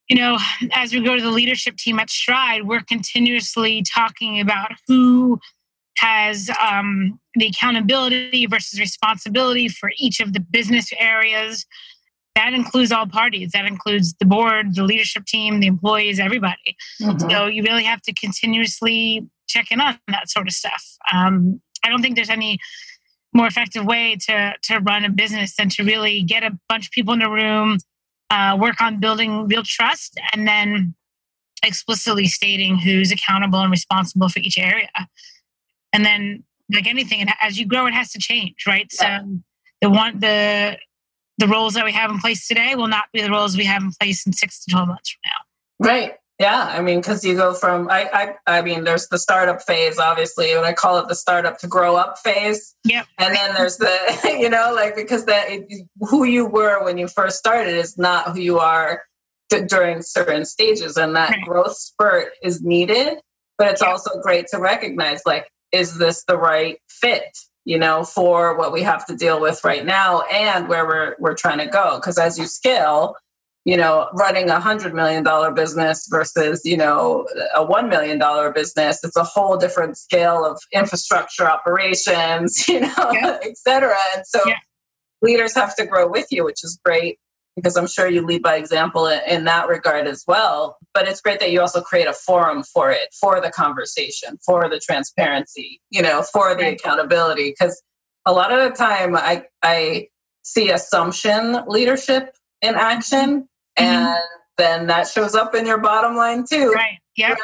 you 0.10 0.18
know, 0.18 0.38
as 0.74 0.94
we 0.94 1.02
go 1.02 1.16
to 1.16 1.22
the 1.22 1.32
leadership 1.32 1.78
team 1.78 2.00
at 2.00 2.10
Stride, 2.10 2.68
we're 2.68 2.84
continuously 2.84 3.84
talking 3.84 4.40
about 4.40 4.72
who 4.88 5.40
has 5.98 6.50
um, 6.62 7.20
the 7.36 7.48
accountability 7.48 8.46
versus 8.46 8.80
responsibility 8.80 9.70
for 9.70 9.92
each 9.98 10.20
of 10.20 10.34
the 10.34 10.40
business 10.40 10.90
areas. 11.00 11.66
That 12.36 12.54
includes 12.54 12.92
all 12.92 13.08
parties. 13.08 13.52
That 13.54 13.66
includes 13.66 14.14
the 14.20 14.26
board, 14.26 14.76
the 14.76 14.84
leadership 14.84 15.26
team, 15.26 15.62
the 15.62 15.68
employees, 15.68 16.20
everybody. 16.20 16.76
Mm-hmm. 17.02 17.30
So 17.30 17.48
you 17.48 17.64
really 17.64 17.84
have 17.84 18.02
to 18.04 18.14
continuously 18.14 19.28
check 19.48 19.72
in 19.72 19.80
on 19.80 19.98
that 20.10 20.30
sort 20.30 20.48
of 20.48 20.54
stuff. 20.54 20.84
Um, 21.14 21.62
I 21.84 21.90
don't 21.90 22.02
think 22.02 22.16
there's 22.16 22.30
any 22.30 22.60
more 23.34 23.48
effective 23.48 23.86
way 23.86 24.18
to 24.28 24.54
to 24.64 24.80
run 24.80 25.06
a 25.06 25.10
business 25.10 25.56
than 25.56 25.70
to 25.70 25.84
really 25.84 26.24
get 26.24 26.44
a 26.44 26.58
bunch 26.70 26.88
of 26.88 26.92
people 26.92 27.14
in 27.14 27.22
a 27.22 27.30
room 27.30 27.78
uh, 28.30 28.58
work 28.60 28.82
on 28.82 29.00
building 29.00 29.48
real 29.48 29.64
trust 29.64 30.20
and 30.34 30.48
then 30.48 30.96
explicitly 31.64 32.28
stating 32.28 32.78
who's 32.78 33.12
accountable 33.12 33.60
and 33.60 33.72
responsible 33.72 34.30
for 34.30 34.40
each 34.40 34.58
area. 34.58 34.90
And 35.94 36.06
then, 36.06 36.44
like 36.74 36.88
anything, 36.88 37.26
as 37.42 37.60
you 37.60 37.66
grow, 37.66 37.86
it 37.88 37.94
has 37.94 38.12
to 38.12 38.20
change, 38.20 38.66
right? 38.68 38.92
Yeah. 39.00 39.20
So 39.20 39.40
the 39.82 39.90
one 39.90 40.20
the 40.20 40.78
the 41.38 41.48
roles 41.48 41.74
that 41.74 41.86
we 41.86 41.92
have 41.92 42.12
in 42.12 42.20
place 42.20 42.48
today 42.48 42.76
will 42.76 42.88
not 42.88 43.06
be 43.14 43.22
the 43.22 43.30
roles 43.30 43.58
we 43.58 43.66
have 43.66 43.82
in 43.82 43.92
place 44.00 44.26
in 44.26 44.34
six 44.34 44.64
to 44.64 44.72
twelve 44.72 44.88
months 44.88 45.12
from 45.12 45.20
now. 45.26 45.92
Right. 45.92 46.14
Yeah, 46.40 46.64
I 46.70 46.82
mean, 46.82 47.00
because 47.00 47.24
you 47.24 47.36
go 47.36 47.54
from 47.54 47.90
I, 47.90 48.36
I 48.46 48.58
I 48.58 48.62
mean, 48.62 48.84
there's 48.84 49.08
the 49.08 49.18
startup 49.18 49.62
phase, 49.62 50.00
obviously, 50.00 50.52
and 50.52 50.66
I 50.66 50.74
call 50.74 50.98
it 51.00 51.08
the 51.08 51.16
startup 51.16 51.60
to 51.60 51.68
grow 51.68 51.96
up 51.96 52.18
phase. 52.20 52.76
Yep. 52.84 53.06
And 53.18 53.34
then 53.34 53.54
there's 53.54 53.78
the 53.78 53.98
you 54.40 54.50
know 54.50 54.74
like 54.76 54.96
because 54.96 55.26
that 55.26 55.50
who 56.02 56.26
you 56.26 56.46
were 56.46 56.84
when 56.84 56.98
you 56.98 57.08
first 57.08 57.38
started 57.38 57.76
is 57.76 57.98
not 57.98 58.34
who 58.34 58.42
you 58.42 58.60
are 58.60 59.04
during 59.68 60.02
certain 60.02 60.44
stages, 60.44 60.98
and 60.98 61.16
that 61.16 61.30
right. 61.30 61.46
growth 61.46 61.78
spurt 61.78 62.34
is 62.44 62.62
needed. 62.62 63.20
But 63.58 63.70
it's 63.70 63.82
yep. 63.82 63.92
also 63.92 64.20
great 64.22 64.48
to 64.48 64.60
recognize 64.60 65.22
like, 65.26 65.50
is 65.72 65.98
this 65.98 66.26
the 66.26 66.38
right 66.38 66.80
fit? 66.90 67.38
You 67.66 67.80
know, 67.80 68.04
for 68.04 68.56
what 68.58 68.72
we 68.72 68.84
have 68.84 69.06
to 69.08 69.16
deal 69.16 69.42
with 69.42 69.64
right 69.64 69.86
now 69.86 70.22
and 70.32 70.68
where 70.68 70.86
we're 70.86 71.16
we're 71.20 71.34
trying 71.34 71.58
to 71.58 71.66
go. 71.66 71.96
Because 71.96 72.18
as 72.18 72.38
you 72.38 72.46
scale, 72.46 73.16
you 73.66 73.76
know, 73.76 74.08
running 74.14 74.50
a 74.50 74.60
hundred 74.60 74.94
million 74.94 75.24
dollar 75.24 75.52
business 75.52 76.08
versus, 76.10 76.62
you 76.64 76.78
know, 76.78 77.28
a 77.56 77.66
one 77.66 77.90
million 77.90 78.20
dollar 78.20 78.52
business, 78.52 79.04
it's 79.04 79.18
a 79.18 79.24
whole 79.24 79.58
different 79.58 79.98
scale 79.98 80.46
of 80.46 80.60
infrastructure 80.72 81.50
operations, 81.50 82.68
you 82.70 82.82
know, 82.82 83.12
yeah. 83.12 83.40
et 83.42 83.58
cetera. 83.58 83.98
And 84.16 84.26
so 84.26 84.40
yeah. 84.46 84.58
leaders 85.24 85.56
have 85.56 85.76
to 85.78 85.88
grow 85.88 86.08
with 86.08 86.28
you, 86.32 86.46
which 86.46 86.64
is 86.64 86.80
great 86.86 87.18
because 87.56 87.76
I'm 87.78 87.88
sure 87.88 88.08
you 88.08 88.26
lead 88.26 88.42
by 88.44 88.56
example 88.56 89.08
in 89.08 89.46
that 89.46 89.68
regard 89.68 90.08
as 90.08 90.24
well. 90.28 90.78
But 90.94 91.08
it's 91.08 91.22
great 91.22 91.40
that 91.40 91.52
you 91.52 91.62
also 91.62 91.82
create 91.82 92.08
a 92.08 92.14
forum 92.14 92.64
for 92.64 92.92
it, 92.92 93.14
for 93.20 93.40
the 93.42 93.50
conversation, 93.50 94.38
for 94.46 94.70
the 94.70 94.80
transparency, 94.80 95.82
you 95.90 96.02
know, 96.02 96.22
for 96.22 96.56
the 96.56 96.74
accountability. 96.74 97.50
Because 97.58 97.82
a 98.26 98.34
lot 98.34 98.52
of 98.52 98.70
the 98.70 98.76
time 98.76 99.16
I 99.16 99.46
I 99.62 100.08
see 100.44 100.70
assumption 100.70 101.64
leadership 101.68 102.36
in 102.62 102.76
action 102.76 103.48
Mm-hmm. 103.78 104.06
and 104.06 104.24
then 104.58 104.88
that 104.88 105.08
shows 105.08 105.36
up 105.36 105.54
in 105.54 105.66
your 105.66 105.80
bottom 105.80 106.16
line 106.16 106.46
too. 106.50 106.72
Right. 106.72 107.00
Yep. 107.18 107.38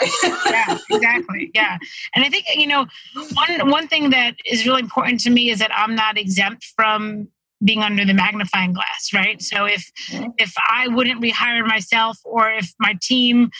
Yeah, 0.50 0.78
exactly. 0.90 1.52
Yeah. 1.54 1.78
And 2.16 2.26
I 2.26 2.30
think, 2.30 2.46
you 2.56 2.68
know, 2.68 2.88
one 3.34 3.70
one 3.70 3.88
thing 3.88 4.10
that 4.12 4.36
is 4.46 4.66
really 4.66 4.82
important 4.82 5.20
to 5.22 5.30
me 5.30 5.50
is 5.50 5.60
that 5.60 5.72
I'm 5.74 5.96
not 5.96 6.18
exempt 6.18 6.66
from 6.76 7.30
being 7.64 7.82
under 7.82 8.06
the 8.06 8.14
magnifying 8.14 8.74
glass, 8.74 9.10
right? 9.14 9.42
So 9.42 9.66
if 9.66 9.90
if 10.38 10.54
I 10.58 10.88
wouldn't 10.88 11.22
rehire 11.22 11.66
myself 11.66 12.18
or 12.26 12.52
if 12.52 12.74
my 12.80 12.98
team 13.02 13.52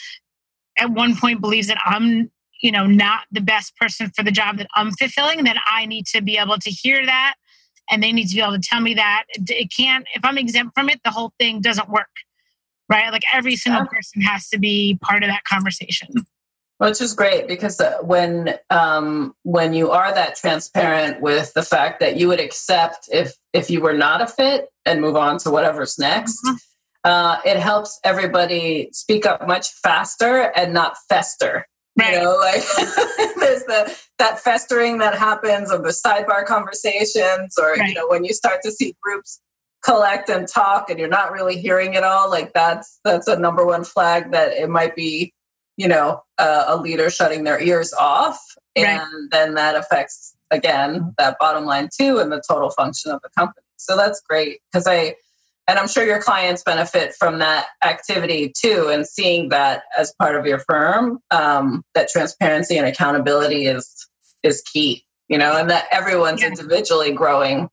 at 0.78 0.92
one 0.92 1.16
point 1.16 1.42
believes 1.42 1.68
that 1.68 1.78
I'm, 1.86 2.32
you 2.62 2.72
know, 2.72 2.88
not 2.88 3.22
the 3.32 3.42
best 3.42 3.76
person 3.78 4.12
for 4.16 4.24
the 4.24 4.32
job 4.32 4.58
that 4.58 4.68
I'm 4.76 4.92
fulfilling, 4.92 5.44
then 5.44 5.58
I 5.66 5.86
need 5.86 6.08
to 6.08 6.22
be 6.22 6.38
able 6.38 6.58
to 6.58 6.70
hear 6.70 7.06
that 7.06 7.36
and 7.90 8.02
they 8.02 8.12
need 8.12 8.28
to 8.30 8.36
be 8.36 8.42
able 8.42 8.54
to 8.54 8.60
tell 8.60 8.82
me 8.82 8.94
that. 8.96 9.26
It 9.36 9.72
can't 9.76 10.06
if 10.16 10.24
I'm 10.26 10.38
exempt 10.38 10.74
from 10.74 10.90
it, 10.90 11.02
the 11.04 11.12
whole 11.12 11.34
thing 11.40 11.62
doesn't 11.62 11.90
work 11.90 12.10
right? 12.92 13.12
Like 13.12 13.24
every 13.34 13.56
single 13.56 13.86
person 13.86 14.22
has 14.22 14.50
to 14.50 14.60
be 14.60 15.00
part 15.02 15.24
of 15.24 15.30
that 15.30 15.46
conversation. 15.46 16.10
Which 16.82 17.00
is 17.00 17.14
great 17.14 17.48
because 17.48 17.80
uh, 17.80 18.00
when 18.02 18.56
um, 18.72 19.36
when 19.44 19.72
you 19.76 19.92
are 19.92 20.12
that 20.12 20.36
transparent 20.36 21.22
with 21.22 21.54
the 21.54 21.62
fact 21.62 22.00
that 22.00 22.18
you 22.18 22.28
would 22.30 22.40
accept 22.40 23.08
if 23.12 23.36
if 23.54 23.70
you 23.70 23.82
were 23.82 23.94
not 23.94 24.20
a 24.20 24.26
fit 24.26 24.68
and 24.84 25.00
move 25.00 25.16
on 25.16 25.38
to 25.40 25.52
whatever's 25.52 26.00
next, 26.00 26.44
mm-hmm. 26.44 26.56
uh, 27.04 27.38
it 27.46 27.60
helps 27.60 28.00
everybody 28.04 28.90
speak 28.94 29.28
up 29.28 29.48
much 29.48 29.68
faster 29.84 30.52
and 30.56 30.74
not 30.74 30.98
fester. 31.08 31.68
Right. 32.00 32.14
You 32.14 32.22
know, 32.22 32.36
like 32.38 32.64
there's 33.38 33.64
the 33.66 33.96
that 34.18 34.40
festering 34.40 34.98
that 34.98 35.14
happens 35.14 35.70
of 35.70 35.84
the 35.84 35.90
sidebar 35.90 36.46
conversations, 36.48 37.60
or 37.60 37.74
right. 37.74 37.90
you 37.90 37.94
know, 37.94 38.08
when 38.08 38.26
you 38.26 38.34
start 38.34 38.62
to 38.64 38.72
see 38.72 38.96
groups 39.04 39.40
collect 39.84 40.30
and 40.30 40.48
talk 40.48 40.90
and 40.90 40.98
you're 40.98 41.08
not 41.08 41.32
really 41.32 41.60
hearing 41.60 41.94
it 41.94 42.04
all 42.04 42.30
like 42.30 42.54
that's 42.54 43.00
that's 43.04 43.28
a 43.28 43.38
number 43.38 43.66
one 43.66 43.84
flag 43.84 44.32
that 44.32 44.52
it 44.54 44.70
might 44.70 44.96
be 44.96 45.34
you 45.78 45.88
know 45.88 46.22
uh, 46.38 46.66
a 46.68 46.78
leader 46.78 47.10
shutting 47.10 47.44
their 47.44 47.62
ears 47.62 47.94
off 47.94 48.40
and 48.76 49.00
right. 49.00 49.28
then 49.32 49.54
that 49.56 49.76
affects 49.76 50.36
again 50.50 51.14
that 51.18 51.38
bottom 51.40 51.66
line 51.66 51.90
too 51.96 52.20
and 52.20 52.32
the 52.32 52.42
total 52.48 52.70
function 52.70 53.12
of 53.12 53.22
the 53.22 53.30
company 53.38 53.66
so 53.78 53.96
that's 53.96 54.22
great 54.22 54.60
because 54.72 54.88
i 54.88 55.16
and 55.68 55.80
i'm 55.80 55.88
sure 55.88 56.06
your 56.06 56.22
clients 56.22 56.64
benefit 56.64 57.14
from 57.16 57.40
that 57.40 57.68
activity 57.84 58.52
too 58.56 58.90
and 58.92 59.08
seeing 59.08 59.50
that 59.50 59.84
as 59.98 60.14
part 60.20 60.36
of 60.36 60.46
your 60.46 60.60
firm 60.60 61.20
um, 61.32 61.84
that 61.96 62.10
transparency 62.10 62.78
and 62.78 62.88
accountability 62.88 63.66
is 63.66 64.08
is 64.44 64.62
key 64.62 65.06
you 65.30 65.38
know 65.38 65.56
and 65.56 65.70
that 65.70 65.86
everyone's 65.92 66.42
yeah. 66.42 66.48
individually 66.48 67.12
growing 67.12 67.70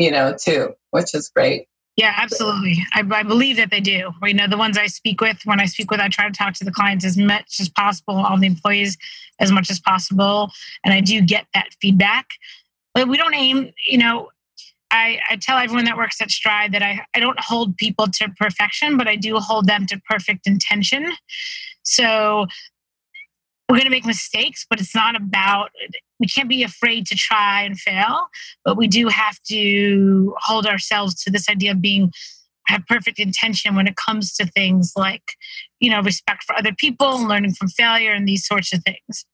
you 0.00 0.10
know, 0.10 0.34
too, 0.34 0.74
which 0.92 1.14
is 1.14 1.28
great. 1.28 1.66
Yeah, 2.00 2.14
absolutely. 2.16 2.78
I, 2.94 3.04
I, 3.10 3.22
believe 3.22 3.58
that 3.58 3.70
they 3.70 3.80
do. 3.80 4.10
You 4.22 4.32
know, 4.32 4.46
the 4.48 4.56
ones 4.56 4.78
I 4.78 4.86
speak 4.86 5.20
with, 5.20 5.38
when 5.44 5.60
I 5.60 5.66
speak 5.66 5.90
with, 5.90 6.00
I 6.00 6.08
try 6.08 6.26
to 6.26 6.32
talk 6.32 6.54
to 6.54 6.64
the 6.64 6.70
clients 6.70 7.04
as 7.04 7.18
much 7.18 7.60
as 7.60 7.68
possible, 7.68 8.16
all 8.16 8.38
the 8.38 8.46
employees 8.46 8.96
as 9.38 9.52
much 9.52 9.70
as 9.70 9.78
possible. 9.78 10.50
And 10.82 10.94
I 10.94 11.02
do 11.02 11.20
get 11.20 11.44
that 11.52 11.68
feedback. 11.78 12.26
But 12.94 13.06
we 13.06 13.18
don't 13.18 13.34
aim, 13.34 13.72
you 13.86 13.98
know, 13.98 14.30
I, 14.90 15.18
I 15.28 15.36
tell 15.36 15.58
everyone 15.58 15.84
that 15.84 15.98
works 15.98 16.22
at 16.22 16.30
Stride 16.30 16.72
that 16.72 16.82
I, 16.82 17.04
I 17.14 17.20
don't 17.20 17.38
hold 17.38 17.76
people 17.76 18.06
to 18.06 18.30
perfection, 18.30 18.96
but 18.96 19.06
I 19.06 19.16
do 19.16 19.36
hold 19.36 19.66
them 19.66 19.84
to 19.88 20.00
perfect 20.08 20.46
intention. 20.46 21.12
So 21.82 22.46
we're 23.70 23.76
going 23.76 23.84
to 23.84 23.90
make 23.90 24.06
mistakes, 24.06 24.66
but 24.68 24.80
it's 24.80 24.94
not 24.94 25.14
about, 25.14 25.70
we 26.18 26.26
can't 26.26 26.48
be 26.48 26.62
afraid 26.62 27.06
to 27.06 27.14
try 27.14 27.62
and 27.62 27.78
fail, 27.78 28.26
but 28.64 28.76
we 28.76 28.88
do 28.88 29.08
have 29.08 29.38
to 29.48 30.34
hold 30.38 30.66
ourselves 30.66 31.22
to 31.22 31.30
this 31.30 31.48
idea 31.48 31.72
of 31.72 31.80
being, 31.80 32.12
have 32.66 32.86
perfect 32.86 33.18
intention 33.18 33.76
when 33.76 33.86
it 33.86 33.96
comes 33.96 34.34
to 34.34 34.46
things 34.46 34.92
like, 34.96 35.22
you 35.78 35.90
know, 35.90 36.02
respect 36.02 36.42
for 36.44 36.56
other 36.56 36.72
people 36.76 37.26
learning 37.26 37.52
from 37.52 37.68
failure 37.68 38.12
and 38.12 38.26
these 38.26 38.46
sorts 38.46 38.72
of 38.72 38.82
things. 38.82 39.24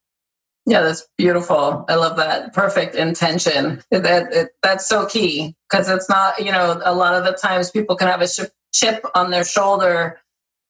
Yeah, 0.67 0.83
that's 0.83 1.07
beautiful. 1.17 1.85
I 1.89 1.95
love 1.95 2.17
that. 2.17 2.53
Perfect 2.53 2.95
intention. 2.97 3.83
That 3.91 4.51
that's 4.63 4.89
so 4.89 5.07
key 5.07 5.55
because 5.71 5.89
it's 5.89 6.09
not, 6.09 6.45
you 6.45 6.51
know, 6.51 6.81
a 6.85 6.93
lot 6.93 7.15
of 7.15 7.25
the 7.25 7.33
times 7.33 7.71
people 7.71 7.95
can 7.95 8.09
have 8.09 8.21
a 8.21 8.29
chip 8.75 9.05
on 9.15 9.31
their 9.31 9.45
shoulder 9.45 10.19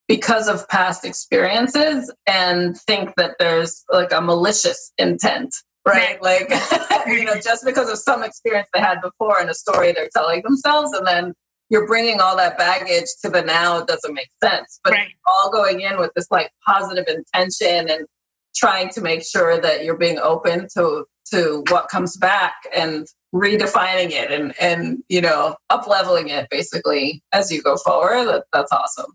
because 0.08 0.48
of 0.48 0.68
past 0.68 1.04
experiences 1.04 2.12
and 2.26 2.76
think 2.76 3.14
that 3.16 3.36
there's 3.38 3.84
like 3.90 4.12
a 4.12 4.20
malicious 4.20 4.92
intent 4.98 5.54
right, 5.86 6.20
like 6.22 6.50
you 7.06 7.24
know 7.24 7.40
just 7.40 7.64
because 7.64 7.90
of 7.90 7.98
some 7.98 8.22
experience 8.22 8.68
they 8.72 8.80
had 8.80 9.00
before 9.00 9.40
and 9.40 9.50
a 9.50 9.54
story 9.54 9.92
they're 9.92 10.08
telling 10.14 10.42
themselves 10.42 10.92
and 10.92 11.06
then 11.06 11.32
you're 11.68 11.86
bringing 11.86 12.20
all 12.20 12.36
that 12.36 12.58
baggage 12.58 13.06
to 13.22 13.30
the 13.30 13.42
now 13.42 13.78
it 13.78 13.86
doesn't 13.86 14.14
make 14.14 14.30
sense. 14.42 14.80
But 14.84 14.92
right. 14.92 15.08
all 15.26 15.50
going 15.50 15.80
in 15.80 15.98
with 15.98 16.12
this 16.14 16.30
like 16.30 16.50
positive 16.64 17.06
intention 17.08 17.90
and 17.90 18.06
trying 18.54 18.88
to 18.90 19.00
make 19.00 19.24
sure 19.24 19.60
that 19.60 19.84
you're 19.84 19.98
being 19.98 20.18
open 20.18 20.68
to 20.74 21.04
to 21.32 21.64
what 21.70 21.88
comes 21.88 22.16
back 22.16 22.54
and 22.74 23.06
redefining 23.34 24.12
it 24.12 24.30
and 24.30 24.54
and 24.60 25.02
you 25.08 25.20
know 25.20 25.56
up 25.70 25.86
leveling 25.88 26.28
it 26.28 26.46
basically 26.50 27.22
as 27.32 27.50
you 27.50 27.62
go 27.62 27.76
forward. 27.76 28.26
That, 28.26 28.44
that's 28.52 28.72
awesome 28.72 29.12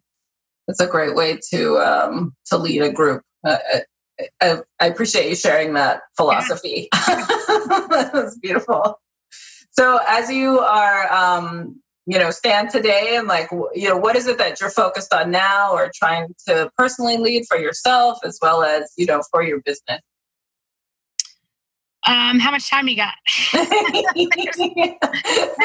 it's 0.68 0.80
a 0.80 0.88
great 0.88 1.16
way 1.16 1.40
to 1.52 1.78
um, 1.78 2.36
to 2.48 2.58
lead 2.58 2.82
a 2.82 2.92
group. 2.92 3.24
Uh, 3.46 3.58
I, 4.40 4.58
I, 4.80 4.88
appreciate 4.88 5.30
you 5.30 5.36
sharing 5.36 5.74
that 5.74 6.02
philosophy. 6.16 6.90
Yeah. 6.94 7.26
was 8.14 8.38
beautiful. 8.40 9.00
So, 9.72 10.00
as 10.08 10.30
you 10.30 10.60
are, 10.60 11.12
um, 11.12 11.82
you 12.06 12.20
know, 12.20 12.30
stand 12.30 12.70
today, 12.70 13.16
and 13.16 13.28
like, 13.28 13.50
you 13.74 13.90
know, 13.90 13.98
what 13.98 14.16
is 14.16 14.28
it 14.28 14.38
that 14.38 14.60
you're 14.60 14.70
focused 14.70 15.14
on 15.14 15.32
now, 15.32 15.72
or 15.72 15.92
trying 15.94 16.36
to 16.48 16.70
personally 16.78 17.18
lead 17.18 17.46
for 17.48 17.58
yourself 17.58 18.20
as 18.24 18.38
well 18.42 18.64
as 18.64 18.92
you 18.98 19.06
know 19.06 19.24
for 19.32 19.42
your 19.44 19.62
business? 19.62 20.02
Um, 22.08 22.40
how 22.40 22.50
much 22.50 22.70
time 22.70 22.88
you 22.88 22.96
got? 22.96 23.14
that 23.54 23.70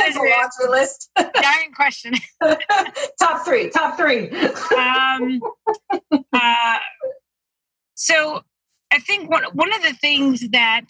is 0.09 0.17
a 0.17 0.21
laundry 0.21 0.69
list. 0.69 1.11
Giant 1.17 1.75
question. 1.75 2.15
top 3.19 3.45
three. 3.45 3.71
Top 3.71 3.97
three. 3.97 4.31
um, 4.77 5.41
uh, 6.33 6.77
so, 7.95 8.43
I 8.93 8.99
think 8.99 9.31
one 9.31 9.45
one 9.55 9.73
of 9.73 9.83
the 9.83 9.95
things 9.95 10.49
that 10.51 10.87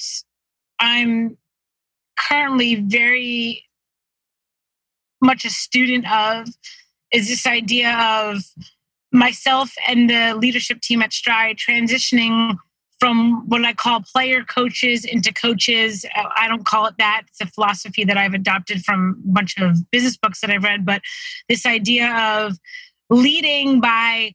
I'm 0.81 1.39
currently 2.19 2.75
very 2.77 3.65
much 5.21 5.45
a 5.45 5.51
student 5.51 6.11
of 6.11 6.49
is 7.13 7.29
this 7.29 7.47
idea 7.47 7.97
of 7.97 8.43
myself 9.13 9.71
and 9.89 10.11
the 10.11 10.35
leadership 10.35 10.81
team 10.81 11.03
at 11.03 11.13
Stride 11.13 11.57
transitioning 11.57 12.57
from 12.99 13.49
what 13.49 13.65
I 13.65 13.75
call 13.75 14.01
player 14.01 14.43
coaches 14.43 15.05
into 15.05 15.33
coaches. 15.33 16.05
Uh, 16.17 16.29
I 16.37 16.49
don't 16.49 16.65
call 16.65 16.87
it 16.87 16.95
that. 16.99 17.23
It's 17.29 17.41
a 17.41 17.47
philosophy 17.47 18.05
that 18.05 18.17
I've 18.17 18.35
adopted 18.35 18.85
from 18.85 19.23
a 19.25 19.33
bunch 19.33 19.59
of 19.59 19.91
business 19.91 20.17
books 20.17 20.41
that 20.41 20.51
I've 20.51 20.65
read. 20.65 20.87
But 20.87 21.03
this 21.49 21.67
idea 21.67 22.15
of 22.15 22.59
leading 23.11 23.81
by 23.81 24.33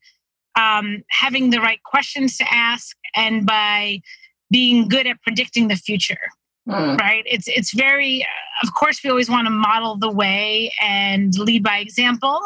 um, 0.55 1.03
having 1.09 1.49
the 1.49 1.59
right 1.59 1.81
questions 1.83 2.37
to 2.37 2.45
ask 2.53 2.95
and 3.15 3.45
by 3.45 4.01
being 4.51 4.87
good 4.87 5.07
at 5.07 5.21
predicting 5.21 5.67
the 5.67 5.75
future. 5.75 6.19
Mm. 6.67 6.99
Right. 6.99 7.23
It's 7.25 7.47
it's 7.47 7.73
very. 7.73 8.25
Of 8.61 8.73
course, 8.75 9.03
we 9.03 9.09
always 9.09 9.29
want 9.29 9.47
to 9.47 9.51
model 9.51 9.97
the 9.97 10.11
way 10.11 10.71
and 10.79 11.35
lead 11.39 11.63
by 11.63 11.79
example. 11.79 12.39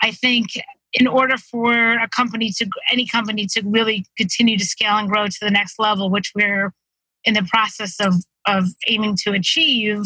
I 0.00 0.12
think 0.12 0.50
in 0.96 1.06
order 1.06 1.36
for 1.36 1.92
a 1.92 2.08
company 2.08 2.50
to 2.50 2.66
any 2.90 3.06
company 3.06 3.46
to 3.46 3.62
really 3.64 4.04
continue 4.16 4.58
to 4.58 4.64
scale 4.64 4.96
and 4.96 5.08
grow 5.08 5.26
to 5.26 5.38
the 5.40 5.50
next 5.50 5.78
level 5.78 6.10
which 6.10 6.32
we're 6.34 6.72
in 7.24 7.34
the 7.34 7.46
process 7.50 8.00
of 8.00 8.14
of 8.46 8.64
aiming 8.88 9.16
to 9.16 9.32
achieve 9.32 10.04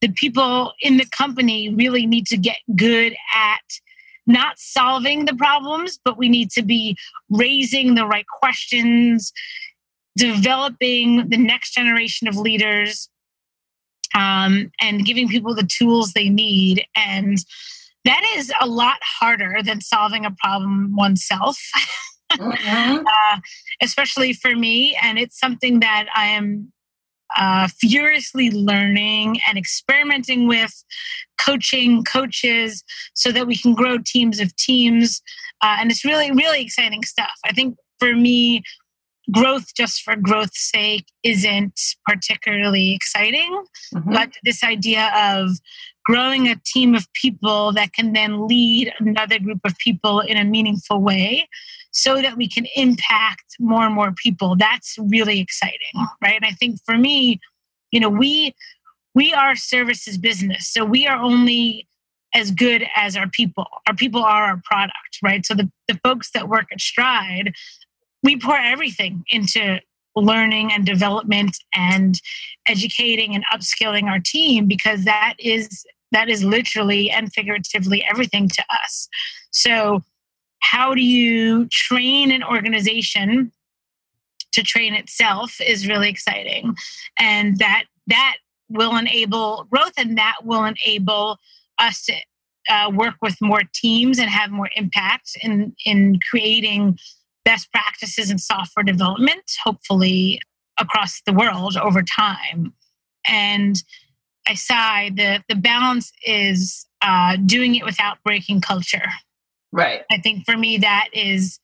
the 0.00 0.08
people 0.08 0.72
in 0.80 0.96
the 0.96 1.06
company 1.06 1.72
really 1.74 2.06
need 2.06 2.26
to 2.26 2.36
get 2.36 2.58
good 2.74 3.14
at 3.34 3.62
not 4.26 4.58
solving 4.58 5.26
the 5.26 5.34
problems 5.34 5.98
but 6.04 6.16
we 6.16 6.28
need 6.28 6.50
to 6.50 6.62
be 6.62 6.96
raising 7.30 7.94
the 7.94 8.06
right 8.06 8.26
questions 8.26 9.32
developing 10.16 11.28
the 11.28 11.36
next 11.36 11.74
generation 11.74 12.28
of 12.28 12.36
leaders 12.36 13.08
um, 14.14 14.70
and 14.80 15.04
giving 15.04 15.28
people 15.28 15.54
the 15.54 15.68
tools 15.68 16.12
they 16.12 16.28
need. 16.28 16.86
And 16.96 17.38
that 18.04 18.22
is 18.36 18.52
a 18.60 18.66
lot 18.66 18.98
harder 19.02 19.58
than 19.64 19.80
solving 19.80 20.24
a 20.24 20.30
problem 20.30 20.94
oneself. 20.94 21.58
Mm-hmm. 22.32 22.96
uh, 23.06 23.40
especially 23.82 24.32
for 24.32 24.54
me. 24.56 24.96
And 25.02 25.18
it's 25.18 25.38
something 25.38 25.80
that 25.80 26.06
I 26.14 26.26
am 26.26 26.72
uh, 27.36 27.68
furiously 27.78 28.50
learning 28.50 29.40
and 29.48 29.58
experimenting 29.58 30.46
with, 30.46 30.84
coaching 31.38 32.04
coaches 32.04 32.84
so 33.14 33.32
that 33.32 33.46
we 33.46 33.56
can 33.56 33.74
grow 33.74 33.98
teams 33.98 34.40
of 34.40 34.54
teams. 34.56 35.22
Uh, 35.62 35.76
and 35.78 35.90
it's 35.90 36.04
really, 36.04 36.30
really 36.30 36.62
exciting 36.62 37.02
stuff. 37.02 37.32
I 37.44 37.52
think 37.52 37.76
for 37.98 38.14
me, 38.14 38.62
growth 39.32 39.74
just 39.74 40.02
for 40.02 40.16
growth's 40.16 40.70
sake 40.70 41.06
isn't 41.22 41.80
particularly 42.06 42.94
exciting, 42.94 43.64
mm-hmm. 43.94 44.12
but 44.12 44.30
this 44.42 44.62
idea 44.62 45.10
of 45.16 45.50
growing 46.04 46.48
a 46.48 46.56
team 46.64 46.94
of 46.94 47.10
people 47.14 47.72
that 47.72 47.92
can 47.92 48.12
then 48.12 48.46
lead 48.46 48.92
another 48.98 49.38
group 49.38 49.60
of 49.64 49.76
people 49.78 50.20
in 50.20 50.36
a 50.36 50.44
meaningful 50.44 51.00
way 51.00 51.48
so 51.92 52.20
that 52.20 52.36
we 52.36 52.48
can 52.48 52.66
impact 52.76 53.56
more 53.60 53.84
and 53.84 53.94
more 53.94 54.12
people. 54.12 54.56
That's 54.56 54.96
really 54.98 55.40
exciting 55.40 55.78
right? 56.22 56.36
And 56.36 56.44
i 56.44 56.52
think 56.52 56.78
for 56.84 56.96
me 56.96 57.40
you 57.90 58.00
know 58.00 58.08
we 58.08 58.54
we 59.14 59.32
are 59.32 59.54
services 59.54 60.18
business 60.18 60.68
so 60.68 60.84
we 60.84 61.06
are 61.06 61.16
only 61.16 61.86
as 62.34 62.50
good 62.50 62.84
as 62.96 63.16
our 63.16 63.28
people. 63.28 63.64
Our 63.86 63.94
people 63.94 64.24
are 64.24 64.44
our 64.44 64.60
product 64.64 65.18
right? 65.22 65.46
So 65.46 65.54
the, 65.54 65.70
the 65.88 65.98
folks 66.02 66.32
that 66.32 66.48
work 66.48 66.66
at 66.72 66.80
stride 66.80 67.54
we 68.22 68.36
pour 68.36 68.58
everything 68.58 69.22
into 69.28 69.78
learning 70.16 70.72
and 70.72 70.86
development 70.86 71.58
and 71.74 72.18
educating 72.66 73.34
and 73.34 73.44
upskilling 73.52 74.04
our 74.04 74.18
team 74.18 74.66
because 74.66 75.04
that 75.04 75.34
is 75.38 75.84
that 76.12 76.28
is 76.28 76.44
literally 76.44 77.10
and 77.10 77.32
figuratively 77.32 78.04
everything 78.08 78.48
to 78.48 78.64
us. 78.70 79.08
So 79.50 80.02
how 80.60 80.94
do 80.94 81.02
you 81.02 81.66
train 81.68 82.30
an 82.30 82.42
organization 82.42 83.52
to 84.54 84.62
train 84.62 84.94
itself 84.94 85.60
is 85.60 85.86
really 85.86 86.08
exciting. 86.08 86.74
And 87.18 87.58
that 87.58 87.84
that 88.06 88.36
will 88.68 88.96
enable 88.96 89.66
growth 89.70 89.92
and 89.98 90.16
that 90.16 90.36
will 90.44 90.64
enable 90.64 91.38
us 91.78 92.04
to 92.04 92.14
uh, 92.70 92.90
work 92.94 93.14
with 93.20 93.36
more 93.42 93.62
teams 93.74 94.18
and 94.18 94.30
have 94.30 94.50
more 94.50 94.70
impact 94.76 95.36
in 95.42 95.74
in 95.84 96.18
creating 96.30 96.98
best 97.44 97.70
practices 97.72 98.30
in 98.30 98.38
software 98.38 98.84
development 98.84 99.42
hopefully 99.62 100.40
across 100.78 101.20
the 101.26 101.32
world 101.32 101.76
over 101.76 102.02
time. 102.02 102.72
And 103.26 103.82
i 104.46 104.54
say 104.54 105.10
the 105.10 105.42
the 105.48 105.54
balance 105.54 106.12
is 106.24 106.86
uh, 107.02 107.36
doing 107.44 107.74
it 107.74 107.84
without 107.84 108.16
breaking 108.24 108.62
culture 108.62 109.10
Right. 109.74 110.02
I 110.08 110.18
think 110.18 110.44
for 110.44 110.56
me, 110.56 110.78
that 110.78 111.08
is, 111.12 111.58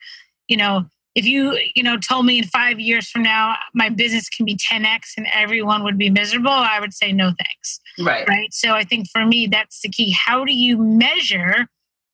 you 0.49 0.57
know, 0.57 0.85
if 1.15 1.25
you, 1.25 1.57
you 1.77 1.83
know, 1.85 1.97
told 1.97 2.27
me 2.27 2.39
in 2.39 2.45
five 2.45 2.81
years 2.81 3.09
from 3.09 3.23
now 3.23 3.55
my 3.73 3.89
business 3.89 4.29
can 4.29 4.45
be 4.45 4.57
10x 4.57 5.13
and 5.17 5.29
everyone 5.33 5.85
would 5.85 5.97
be 5.97 6.11
miserable, 6.11 6.51
I 6.51 6.81
would 6.81 6.93
say 6.93 7.13
no 7.13 7.27
thanks. 7.27 7.81
Right. 8.01 8.29
Right. 8.29 8.53
So 8.53 8.73
I 8.73 8.83
think 8.83 9.09
for 9.09 9.25
me, 9.25 9.47
that's 9.47 9.81
the 9.81 9.89
key. 9.89 10.11
How 10.11 10.45
do 10.45 10.53
you 10.53 10.77
measure 10.77 11.69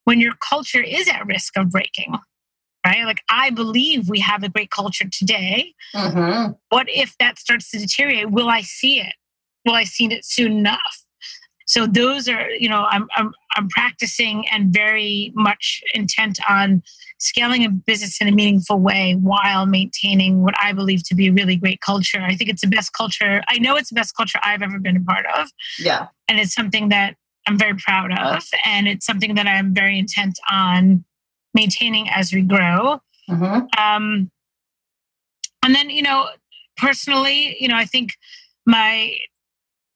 when 0.05 0.21
your 0.21 0.35
culture 0.35 0.83
is 0.83 1.09
at 1.09 1.27
risk 1.27 1.57
of 1.57 1.71
breaking? 1.71 2.15
Right. 2.85 3.05
Like 3.05 3.23
I 3.31 3.49
believe 3.49 4.11
we 4.11 4.21
have 4.21 4.43
a 4.43 4.51
great 4.51 4.71
culture 4.71 5.09
today. 5.11 5.75
Mm-hmm. 5.95 6.53
What 6.69 6.89
if 6.91 7.17
that 7.21 7.39
starts 7.39 7.71
to 7.71 7.79
deteriorate? 7.79 8.31
Will 8.31 8.51
I 8.51 8.61
see 8.61 9.01
it? 9.01 9.15
Will 9.67 9.75
I 9.75 9.85
see 9.85 10.07
it 10.07 10.25
soon 10.25 10.53
enough? 10.53 11.03
So 11.67 11.85
those 11.85 12.29
are, 12.29 12.49
you 12.51 12.69
know, 12.69 12.87
I'm, 12.89 13.09
I'm, 13.17 13.33
I'm 13.57 13.69
practicing 13.69 14.47
and 14.53 14.73
very 14.73 15.33
much 15.35 15.83
intent 15.95 16.39
on 16.49 16.81
scaling 17.19 17.65
a 17.65 17.71
business 17.71 18.21
in 18.21 18.29
a 18.29 18.33
meaningful 18.33 18.79
way 18.79 19.15
while 19.15 19.67
maintaining 19.67 20.45
what 20.45 20.55
I 20.63 20.73
believe 20.73 21.03
to 21.09 21.15
be 21.17 21.27
a 21.27 21.33
really 21.33 21.57
great 21.57 21.81
culture. 21.81 22.21
I 22.21 22.37
think 22.37 22.51
it's 22.51 22.61
the 22.61 22.69
best 22.69 22.93
culture. 22.93 23.43
I 23.49 23.59
know 23.59 23.75
it's 23.75 23.89
the 23.89 23.97
best 23.97 24.17
culture 24.17 24.39
I've 24.45 24.63
ever 24.63 24.79
been 24.79 24.97
a 24.97 25.01
part 25.01 25.27
of. 25.37 25.49
Yeah. 25.79 26.07
And 26.29 26.39
it's 26.39 26.55
something 26.55 26.89
that 26.91 27.17
I'm 27.49 27.59
very 27.59 27.75
proud 27.75 28.13
of. 28.17 28.45
And 28.65 28.87
it's 28.87 29.05
something 29.05 29.35
that 29.35 29.49
I'm 29.49 29.75
very 29.75 29.99
intent 29.99 30.39
on 30.49 31.05
maintaining 31.53 32.09
as 32.11 32.33
we 32.33 32.43
grow. 32.43 33.01
Mm-hmm. 33.29 33.67
Um, 33.77 34.31
and 35.65 35.75
then, 35.75 35.91
you 35.91 36.03
know, 36.03 36.29
personally, 36.77 37.57
you 37.59 37.67
know, 37.67 37.77
I 37.77 37.87
think 37.87 38.13
my 38.67 39.17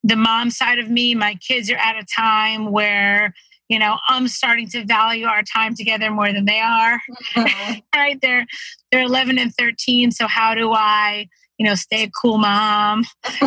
the 0.03 0.17
mom 0.17 0.51
side 0.51 0.79
of 0.79 0.91
me, 0.91 1.15
my 1.15 1.35
kids 1.37 1.71
are 1.71 1.77
at 1.77 1.97
a 1.97 2.05
time 2.05 2.71
where, 2.73 3.35
you 3.69 3.79
know, 3.79 3.99
I'm 4.09 4.29
starting 4.29 4.69
to 4.71 4.85
value 4.85 5.27
our 5.27 5.43
time 5.43 5.75
together 5.75 6.11
more 6.11 6.33
than 6.33 6.47
they 6.47 6.61
are. 6.61 7.01
Mm-hmm. 7.37 7.79
right? 7.95 8.19
They're 8.21 8.47
they're 8.91 9.03
11 9.03 9.39
and 9.39 9.55
13, 9.55 10.11
so 10.11 10.27
how 10.27 10.55
do 10.55 10.73
I, 10.73 11.29
you 11.59 11.67
know, 11.67 11.75
stay 11.75 12.05
a 12.05 12.11
cool 12.11 12.39
mom? 12.39 13.05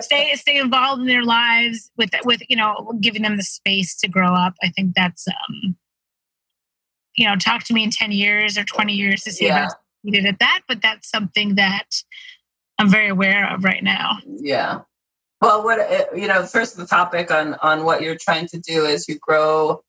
stay 0.00 0.34
stay 0.34 0.56
involved 0.56 1.00
in 1.00 1.08
their 1.08 1.24
lives 1.24 1.90
with 1.96 2.10
with, 2.24 2.42
you 2.48 2.56
know, 2.56 2.92
giving 3.00 3.22
them 3.22 3.36
the 3.36 3.42
space 3.42 3.96
to 4.00 4.08
grow 4.08 4.34
up. 4.34 4.54
I 4.62 4.68
think 4.68 4.94
that's 4.94 5.26
um 5.28 5.76
you 7.16 7.28
know, 7.28 7.36
talk 7.36 7.64
to 7.64 7.74
me 7.74 7.84
in 7.84 7.90
10 7.90 8.12
years 8.12 8.56
or 8.56 8.64
20 8.64 8.94
years 8.94 9.22
to 9.22 9.32
see 9.32 9.46
yeah. 9.46 9.66
if 9.66 9.72
I'm 9.72 9.76
needed 10.04 10.26
at 10.26 10.38
that, 10.38 10.60
but 10.68 10.80
that's 10.80 11.10
something 11.10 11.56
that 11.56 11.86
I'm 12.78 12.88
very 12.88 13.08
aware 13.08 13.52
of 13.52 13.64
right 13.64 13.82
now. 13.82 14.18
Yeah. 14.26 14.80
Well, 15.40 15.64
what 15.64 15.80
uh, 15.80 16.04
you 16.14 16.28
know, 16.28 16.44
first 16.44 16.76
the 16.76 16.86
topic 16.86 17.30
on 17.30 17.54
on 17.54 17.84
what 17.84 18.02
you're 18.02 18.18
trying 18.20 18.46
to 18.48 18.58
do 18.58 18.84
is 18.84 19.08
you 19.08 19.18
grow 19.18 19.82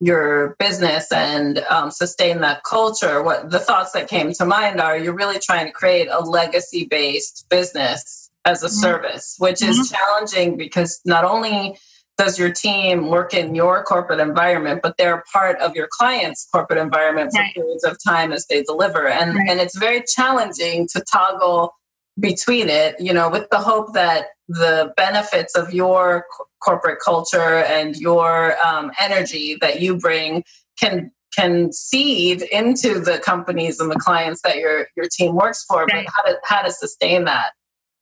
your 0.00 0.56
business 0.58 1.12
and 1.12 1.58
um, 1.70 1.90
sustain 1.90 2.40
that 2.40 2.64
culture. 2.64 3.22
What 3.22 3.50
the 3.50 3.60
thoughts 3.60 3.92
that 3.92 4.08
came 4.08 4.32
to 4.34 4.44
mind 4.44 4.80
are 4.80 4.98
you're 4.98 5.14
really 5.14 5.38
trying 5.38 5.66
to 5.66 5.72
create 5.72 6.08
a 6.10 6.20
legacy 6.20 6.86
based 6.86 7.46
business 7.48 8.30
as 8.44 8.62
a 8.62 8.66
mm-hmm. 8.66 8.74
service, 8.74 9.36
which 9.38 9.60
mm-hmm. 9.60 9.70
is 9.70 9.90
challenging 9.90 10.56
because 10.56 11.00
not 11.04 11.24
only 11.24 11.78
does 12.18 12.38
your 12.38 12.52
team 12.52 13.08
work 13.08 13.32
in 13.32 13.54
your 13.54 13.82
corporate 13.84 14.20
environment, 14.20 14.80
but 14.82 14.96
they're 14.98 15.24
part 15.32 15.58
of 15.60 15.74
your 15.74 15.88
client's 15.90 16.46
corporate 16.52 16.78
environment 16.78 17.32
for 17.32 17.40
right. 17.40 17.54
periods 17.54 17.84
of 17.84 17.96
time 18.04 18.32
as 18.32 18.46
they 18.46 18.62
deliver. 18.62 19.08
And 19.08 19.36
right. 19.36 19.48
and 19.48 19.60
it's 19.60 19.78
very 19.78 20.02
challenging 20.06 20.88
to 20.88 21.02
toggle 21.10 21.74
between 22.18 22.68
it, 22.68 22.96
you 23.00 23.12
know, 23.12 23.30
with 23.30 23.48
the 23.50 23.58
hope 23.58 23.94
that 23.94 24.26
the 24.52 24.92
benefits 24.96 25.56
of 25.56 25.72
your 25.72 26.24
corporate 26.62 26.98
culture 27.04 27.58
and 27.58 27.96
your 27.96 28.56
um, 28.64 28.90
energy 29.00 29.56
that 29.60 29.80
you 29.80 29.98
bring 29.98 30.44
can 30.80 31.10
can 31.36 31.72
seed 31.72 32.42
into 32.42 33.00
the 33.00 33.18
companies 33.18 33.80
and 33.80 33.90
the 33.90 33.98
clients 33.98 34.42
that 34.42 34.56
your 34.56 34.86
your 34.96 35.06
team 35.10 35.34
works 35.34 35.64
for, 35.64 35.84
right. 35.84 36.06
but 36.06 36.12
how 36.14 36.22
to 36.22 36.38
how 36.44 36.62
to 36.62 36.72
sustain 36.72 37.24
that. 37.24 37.52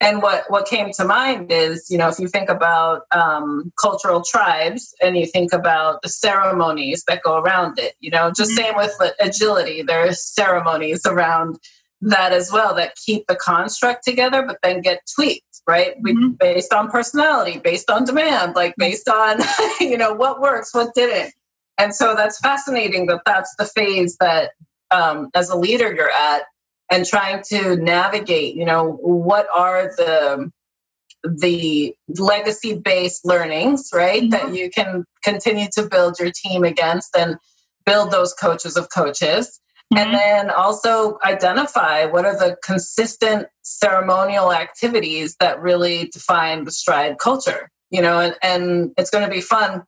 And 0.01 0.21
what 0.21 0.45
what 0.49 0.67
came 0.67 0.91
to 0.93 1.05
mind 1.05 1.51
is, 1.51 1.87
you 1.89 1.97
know, 1.97 2.09
if 2.09 2.19
you 2.19 2.27
think 2.27 2.49
about 2.49 3.03
um, 3.11 3.71
cultural 3.79 4.23
tribes 4.23 4.93
and 5.01 5.15
you 5.15 5.27
think 5.27 5.53
about 5.53 6.01
the 6.01 6.09
ceremonies 6.09 7.03
that 7.07 7.21
go 7.23 7.37
around 7.37 7.77
it, 7.77 7.93
you 7.99 8.09
know, 8.09 8.31
just 8.35 8.51
mm-hmm. 8.51 8.65
same 8.65 8.75
with 8.75 9.13
agility, 9.19 9.83
there 9.83 10.07
are 10.07 10.13
ceremonies 10.13 11.05
around 11.05 11.59
that 12.01 12.33
as 12.33 12.51
well 12.51 12.75
that 12.75 12.95
keep 12.95 13.27
the 13.27 13.35
construct 13.35 14.03
together, 14.03 14.43
but 14.45 14.57
then 14.63 14.81
get 14.81 15.01
tweaked 15.15 15.43
right? 15.67 16.01
Mm-hmm. 16.01 16.31
Based 16.31 16.73
on 16.73 16.89
personality, 16.89 17.59
based 17.59 17.89
on 17.89 18.03
demand, 18.03 18.55
like 18.55 18.75
based 18.77 19.07
on, 19.07 19.39
you 19.79 19.97
know, 19.97 20.13
what 20.13 20.41
works, 20.41 20.73
what 20.73 20.93
didn't. 20.95 21.33
And 21.77 21.95
so 21.95 22.15
that's 22.15 22.39
fascinating 22.39 23.07
that 23.07 23.21
that's 23.25 23.55
the 23.57 23.65
phase 23.65 24.17
that 24.19 24.51
um, 24.91 25.29
as 25.33 25.49
a 25.49 25.57
leader 25.57 25.93
you're 25.93 26.11
at 26.11 26.43
and 26.91 27.05
trying 27.05 27.41
to 27.49 27.77
navigate, 27.77 28.55
you 28.55 28.65
know, 28.65 28.91
what 29.01 29.47
are 29.53 29.87
the 29.95 30.51
the 31.23 31.95
legacy 32.17 32.73
based 32.73 33.25
learnings, 33.25 33.89
right? 33.93 34.23
Mm-hmm. 34.23 34.29
That 34.31 34.55
you 34.55 34.69
can 34.69 35.05
continue 35.23 35.67
to 35.73 35.83
build 35.87 36.19
your 36.19 36.31
team 36.31 36.63
against 36.63 37.15
and 37.15 37.37
build 37.85 38.11
those 38.11 38.33
coaches 38.33 38.75
of 38.75 38.89
coaches 38.89 39.60
Mm-hmm. 39.93 39.97
And 39.97 40.13
then 40.13 40.49
also 40.49 41.19
identify 41.23 42.05
what 42.05 42.25
are 42.25 42.37
the 42.37 42.55
consistent 42.63 43.47
ceremonial 43.63 44.53
activities 44.53 45.35
that 45.41 45.61
really 45.61 46.07
define 46.13 46.63
the 46.63 46.71
stride 46.71 47.17
culture, 47.19 47.69
you 47.89 48.01
know, 48.01 48.19
and, 48.19 48.35
and 48.41 48.91
it's 48.97 49.09
going 49.09 49.25
to 49.25 49.29
be 49.29 49.41
fun 49.41 49.83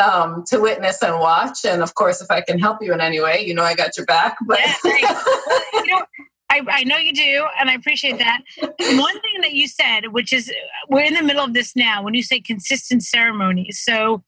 um, 0.00 0.44
to 0.48 0.60
witness 0.60 1.02
and 1.02 1.18
watch. 1.18 1.64
And 1.64 1.82
of 1.82 1.94
course, 1.94 2.20
if 2.20 2.30
I 2.30 2.42
can 2.42 2.60
help 2.60 2.78
you 2.80 2.92
in 2.92 3.00
any 3.00 3.20
way, 3.20 3.44
you 3.44 3.54
know, 3.54 3.64
I 3.64 3.74
got 3.74 3.96
your 3.96 4.06
back. 4.06 4.36
But 4.46 4.60
yeah, 4.60 4.74
you 5.74 5.86
know, 5.86 6.04
I, 6.50 6.62
I, 6.68 6.84
know 6.84 6.96
you 6.96 7.12
do, 7.12 7.46
and 7.58 7.68
I 7.68 7.74
appreciate 7.74 8.18
that. 8.18 8.42
One 8.60 9.20
thing 9.20 9.40
that 9.42 9.52
you 9.52 9.66
said, 9.66 10.12
which 10.12 10.32
is 10.32 10.52
we're 10.88 11.04
in 11.04 11.14
the 11.14 11.22
middle 11.22 11.44
of 11.44 11.54
this 11.54 11.74
now, 11.74 12.02
when 12.02 12.14
you 12.14 12.22
say 12.22 12.40
consistent 12.40 13.02
ceremonies. 13.02 13.80
So 13.82 14.22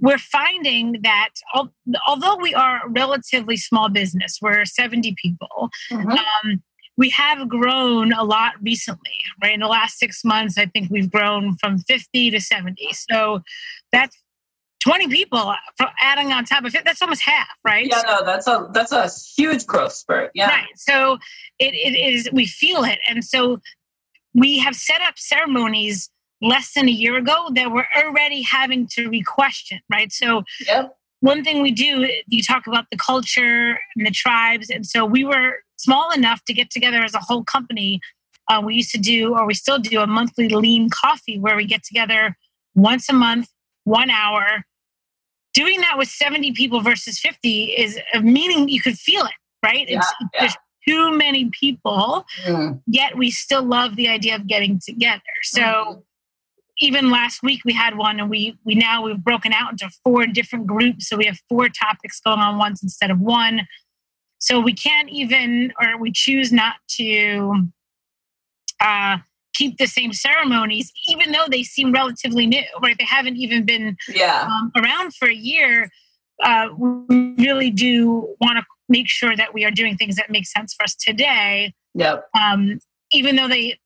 we're 0.00 0.18
finding 0.18 1.00
that 1.02 1.30
although 2.06 2.36
we 2.36 2.54
are 2.54 2.86
a 2.86 2.88
relatively 2.90 3.56
small 3.56 3.88
business, 3.88 4.38
we're 4.40 4.64
70 4.64 5.14
people, 5.20 5.70
mm-hmm. 5.90 6.10
um, 6.10 6.62
we 6.96 7.10
have 7.10 7.48
grown 7.48 8.12
a 8.12 8.24
lot 8.24 8.54
recently, 8.62 9.18
right? 9.42 9.52
In 9.52 9.60
the 9.60 9.66
last 9.66 9.98
six 9.98 10.24
months, 10.24 10.56
I 10.56 10.66
think 10.66 10.90
we've 10.90 11.10
grown 11.10 11.56
from 11.58 11.78
50 11.80 12.30
to 12.30 12.40
70. 12.40 12.88
So 12.92 13.42
that's 13.92 14.16
20 14.82 15.08
people 15.08 15.52
adding 16.00 16.32
on 16.32 16.44
top 16.44 16.64
of 16.64 16.74
it. 16.74 16.84
That's 16.84 17.02
almost 17.02 17.22
half, 17.22 17.48
right? 17.64 17.86
Yeah, 17.86 18.02
no, 18.06 18.24
that's 18.24 18.46
a 18.46 18.68
that's 18.72 18.92
a 18.92 19.10
huge 19.36 19.66
growth 19.66 19.92
spurt. 19.92 20.30
Yeah. 20.34 20.48
Right. 20.48 20.68
So 20.76 21.18
it, 21.58 21.74
it 21.74 21.98
is 21.98 22.30
we 22.32 22.46
feel 22.46 22.84
it. 22.84 22.98
And 23.08 23.24
so 23.24 23.58
we 24.32 24.58
have 24.58 24.76
set 24.76 25.00
up 25.02 25.18
ceremonies 25.18 26.10
less 26.42 26.72
than 26.74 26.88
a 26.88 26.92
year 26.92 27.16
ago 27.16 27.48
that 27.54 27.72
we're 27.72 27.86
already 27.96 28.42
having 28.42 28.86
to 28.92 29.08
re-question, 29.08 29.80
right? 29.90 30.12
So 30.12 30.42
yep. 30.66 30.96
one 31.20 31.42
thing 31.42 31.62
we 31.62 31.72
do, 31.72 32.10
you 32.28 32.42
talk 32.42 32.66
about 32.66 32.86
the 32.90 32.98
culture 32.98 33.78
and 33.96 34.06
the 34.06 34.10
tribes. 34.10 34.68
And 34.70 34.84
so 34.86 35.04
we 35.04 35.24
were 35.24 35.56
small 35.76 36.10
enough 36.12 36.44
to 36.44 36.52
get 36.52 36.70
together 36.70 36.98
as 37.02 37.14
a 37.14 37.18
whole 37.20 37.44
company. 37.44 38.00
Uh, 38.48 38.60
we 38.64 38.74
used 38.76 38.90
to 38.92 38.98
do, 38.98 39.34
or 39.34 39.46
we 39.46 39.54
still 39.54 39.78
do, 39.78 40.00
a 40.00 40.06
monthly 40.06 40.48
lean 40.48 40.88
coffee 40.90 41.38
where 41.38 41.56
we 41.56 41.64
get 41.64 41.82
together 41.82 42.36
once 42.74 43.08
a 43.08 43.12
month, 43.12 43.48
one 43.84 44.10
hour. 44.10 44.64
Doing 45.54 45.80
that 45.80 45.96
with 45.96 46.08
70 46.08 46.52
people 46.52 46.80
versus 46.82 47.18
50 47.18 47.64
is 47.64 47.98
a 48.14 48.20
meaning 48.20 48.68
you 48.68 48.80
could 48.80 48.98
feel 48.98 49.24
it, 49.24 49.32
right? 49.64 49.88
Yeah, 49.88 49.98
it's, 49.98 50.14
yeah. 50.20 50.40
There's 50.40 50.56
too 50.86 51.16
many 51.16 51.50
people, 51.58 52.24
Mm. 52.44 52.80
yet 52.86 53.16
we 53.16 53.30
still 53.30 53.62
love 53.64 53.96
the 53.96 54.06
idea 54.08 54.36
of 54.36 54.46
getting 54.46 54.78
together. 54.84 55.22
So 55.42 55.62
Mhm. 55.62 56.02
Even 56.80 57.10
last 57.10 57.42
week 57.42 57.60
we 57.64 57.72
had 57.72 57.96
one 57.96 58.20
and 58.20 58.28
we 58.30 58.58
we 58.64 58.74
now 58.74 59.02
we've 59.04 59.22
broken 59.24 59.52
out 59.52 59.72
into 59.72 59.88
four 60.04 60.26
different 60.26 60.66
groups 60.66 61.08
so 61.08 61.16
we 61.16 61.24
have 61.26 61.38
four 61.48 61.68
topics 61.68 62.20
going 62.20 62.38
on 62.38 62.58
once 62.58 62.82
instead 62.82 63.10
of 63.10 63.20
one 63.20 63.66
so 64.38 64.60
we 64.60 64.72
can't 64.72 65.08
even 65.08 65.72
or 65.80 65.98
we 65.98 66.12
choose 66.12 66.52
not 66.52 66.74
to 66.88 67.68
uh 68.80 69.16
keep 69.54 69.78
the 69.78 69.86
same 69.86 70.12
ceremonies 70.12 70.92
even 71.08 71.32
though 71.32 71.46
they 71.50 71.62
seem 71.62 71.90
relatively 71.92 72.46
new 72.46 72.62
right 72.82 72.96
they 72.98 73.06
haven't 73.06 73.36
even 73.36 73.64
been 73.64 73.96
Yeah. 74.08 74.46
um, 74.46 74.70
around 74.76 75.14
for 75.14 75.28
a 75.28 75.34
year 75.34 75.90
uh, 76.44 76.68
we 76.76 77.34
really 77.38 77.70
do 77.70 78.34
want 78.42 78.58
to 78.58 78.64
make 78.90 79.08
sure 79.08 79.34
that 79.34 79.54
we 79.54 79.64
are 79.64 79.70
doing 79.70 79.96
things 79.96 80.16
that 80.16 80.28
make 80.30 80.46
sense 80.46 80.74
for 80.74 80.84
us 80.84 80.94
today 80.94 81.72
Yep. 81.94 82.28
um, 82.38 82.78
even 83.12 83.36
though 83.36 83.48
they 83.48 83.78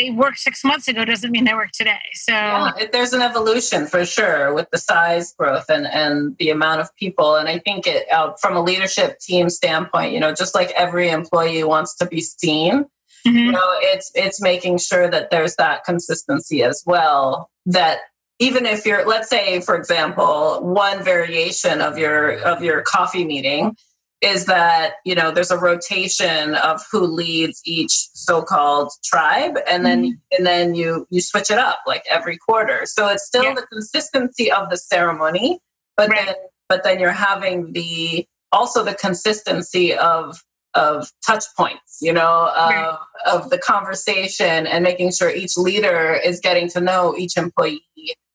they 0.00 0.10
worked 0.10 0.38
six 0.38 0.64
months 0.64 0.88
ago 0.88 1.04
doesn't 1.04 1.30
mean 1.30 1.44
they 1.44 1.52
work 1.54 1.70
today 1.72 1.98
so 2.14 2.32
Yeah, 2.32 2.72
it, 2.78 2.92
there's 2.92 3.12
an 3.12 3.22
evolution 3.22 3.86
for 3.86 4.04
sure 4.06 4.54
with 4.54 4.68
the 4.70 4.78
size 4.78 5.32
growth 5.38 5.66
and, 5.68 5.86
and 5.86 6.36
the 6.38 6.50
amount 6.50 6.80
of 6.80 6.94
people. 6.96 7.36
And 7.36 7.48
I 7.48 7.58
think 7.58 7.86
it 7.86 8.10
uh, 8.10 8.32
from 8.40 8.56
a 8.56 8.62
leadership 8.62 9.18
team 9.18 9.50
standpoint, 9.50 10.12
you 10.12 10.20
know, 10.20 10.32
just 10.32 10.54
like 10.54 10.70
every 10.70 11.10
employee 11.10 11.64
wants 11.64 11.96
to 11.96 12.06
be 12.06 12.20
seen, 12.20 12.86
you 13.24 13.32
Mhm. 13.32 13.52
know, 13.52 13.68
it's 13.92 14.10
it's 14.14 14.40
making 14.40 14.78
sure 14.78 15.06
that 15.10 15.30
there's 15.30 15.56
that 15.56 15.84
consistency 15.84 16.62
as 16.62 16.82
well. 16.86 17.50
That 17.66 17.98
even 18.38 18.64
if 18.64 18.86
you're, 18.86 19.06
let's 19.06 19.28
say, 19.28 19.60
for 19.60 19.76
example, 19.76 20.60
one 20.62 21.04
variation 21.04 21.82
of 21.82 21.98
your 21.98 22.38
of 22.52 22.62
your 22.64 22.80
coffee 22.82 23.24
meeting 23.24 23.76
is 24.22 24.44
that 24.46 24.94
you 25.04 25.14
know 25.14 25.30
there's 25.30 25.50
a 25.50 25.58
rotation 25.58 26.54
of 26.56 26.82
who 26.90 27.00
leads 27.00 27.60
each 27.64 28.08
so-called 28.12 28.92
tribe 29.04 29.56
and 29.70 29.84
then 29.84 30.04
mm-hmm. 30.04 30.36
and 30.36 30.46
then 30.46 30.74
you 30.74 31.06
you 31.10 31.20
switch 31.20 31.50
it 31.50 31.58
up 31.58 31.80
like 31.86 32.04
every 32.10 32.36
quarter 32.36 32.82
so 32.84 33.08
it's 33.08 33.24
still 33.26 33.44
Yeah. 33.44 33.54
the 33.54 33.66
consistency 33.66 34.52
of 34.52 34.68
the 34.70 34.76
ceremony 34.76 35.60
but 35.96 36.10
Right. 36.10 36.26
then 36.26 36.34
but 36.68 36.84
then 36.84 37.00
you're 37.00 37.12
having 37.12 37.72
the 37.72 38.26
also 38.52 38.84
the 38.84 38.94
consistency 38.94 39.94
of 39.94 40.38
of 40.74 41.10
touch 41.26 41.44
points 41.56 41.98
you 42.00 42.12
know 42.12 42.50
of, 42.56 42.70
Right. 42.70 42.98
of 43.26 43.50
the 43.50 43.58
conversation 43.58 44.66
and 44.66 44.84
making 44.84 45.12
sure 45.12 45.30
each 45.30 45.56
leader 45.56 46.12
is 46.12 46.40
getting 46.40 46.68
to 46.70 46.80
know 46.80 47.16
each 47.16 47.36
employee 47.36 47.82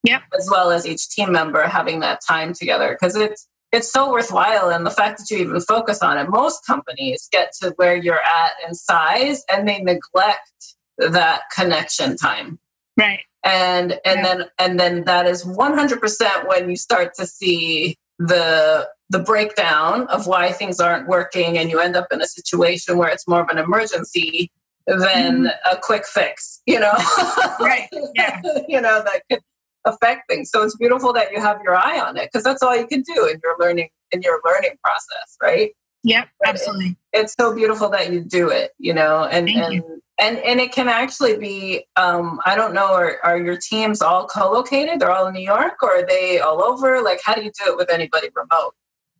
Yep. 0.04 0.21
as 0.38 0.48
well 0.52 0.69
as 0.71 0.86
each 0.86 1.10
team 1.10 1.32
member 1.32 1.62
having 1.67 2.00
that 2.02 2.19
time 2.28 2.54
together 2.54 2.91
because 3.00 3.15
it's 3.15 3.48
it's 3.71 3.91
so 3.91 4.12
worthwhile 4.12 4.69
and 4.69 4.86
the 4.86 4.91
fact 4.91 5.17
that 5.19 5.30
you 5.30 5.38
even 5.39 5.60
focus 5.62 6.01
on 6.01 6.17
it 6.17 6.30
most 6.30 6.65
companies 6.65 7.28
get 7.32 7.51
to 7.62 7.71
where 7.78 7.95
you're 7.95 8.21
at 8.21 8.51
in 8.67 8.73
size 8.73 9.43
and 9.51 9.67
they 9.67 9.80
neglect 9.82 10.75
that 10.97 11.41
connection 11.54 12.15
time 12.17 12.58
right 12.97 13.19
and 13.43 13.91
and 14.06 14.19
Yeah. 14.19 14.23
then 14.23 14.45
and 14.60 14.80
then 14.80 15.04
that 15.06 15.25
is 15.28 15.43
100% 15.45 16.47
when 16.47 16.69
you 16.69 16.75
start 16.75 17.13
to 17.15 17.25
see 17.28 17.97
the 18.19 18.88
the 19.10 19.19
breakdown 19.19 20.08
of 20.08 20.25
why 20.25 20.51
things 20.51 20.80
aren't 20.80 21.08
working 21.08 21.58
and 21.58 21.69
you 21.69 21.80
end 21.80 21.95
up 21.95 22.08
in 22.12 22.21
a 22.21 22.25
situation 22.28 22.97
where 22.97 23.10
it's 23.10 23.28
more 23.28 23.41
of 23.41 23.49
an 23.49 23.58
emergency 23.58 24.49
than 24.88 25.47
a 25.71 25.78
quick 25.82 26.06
fix 26.08 26.62
you 26.65 26.80
know 26.80 26.93
Mm-hmm. 26.93 27.63
Right, 27.63 27.89
yeah. 28.15 28.41
you 28.67 28.80
know 28.82 29.04
that 29.04 29.21
could 29.30 29.41
affect 29.86 30.28
things 30.30 30.50
so 30.50 30.63
it's 30.63 30.76
beautiful 30.76 31.13
that 31.13 31.32
you 31.32 31.39
have 31.41 31.60
your 31.63 31.76
eye 31.76 32.00
on 32.00 32.17
it 32.17 32.30
because 32.32 32.43
that's 32.43 32.62
all 32.63 32.76
you 32.76 32.88
can 32.88 33.02
do 33.02 33.28
in 33.28 33.39
your 33.43 33.56
learning 33.60 33.89
in 34.12 34.21
your 34.21 34.41
learning 34.45 34.71
process 34.84 35.38
right 35.41 35.71
yep 36.04 36.28
Right. 36.43 36.50
absolutely 36.54 36.98
it's 37.13 37.34
so 37.39 37.56
beautiful 37.56 37.89
that 37.89 38.12
you 38.12 38.21
do 38.21 38.50
it 38.50 38.71
you 38.78 38.93
know 38.93 39.24
and 39.26 39.48
Thank 39.48 39.63
and, 39.63 39.74
you. 39.76 40.02
and 40.19 40.38
and 40.39 40.60
it 40.60 40.71
can 40.71 40.88
actually 40.88 41.38
be 41.38 41.86
um 41.95 42.39
i 42.45 42.56
don't 42.56 42.74
know 42.74 42.93
are, 42.93 43.17
are 43.24 43.38
your 43.38 43.58
teams 43.58 44.02
all 44.02 44.28
co-located 44.28 45.00
they're 45.00 45.12
all 45.12 45.28
in 45.28 45.34
new 45.34 45.39
york 45.45 45.82
or 45.82 46.00
are 46.00 46.06
they 46.06 46.39
all 46.39 46.63
over 46.63 47.02
like 47.02 47.19
how 47.24 47.34
do 47.36 47.41
you 47.43 47.52
do 47.63 47.71
it 47.71 47.78
with 47.78 47.89
anybody 47.89 48.28
remote 48.36 48.74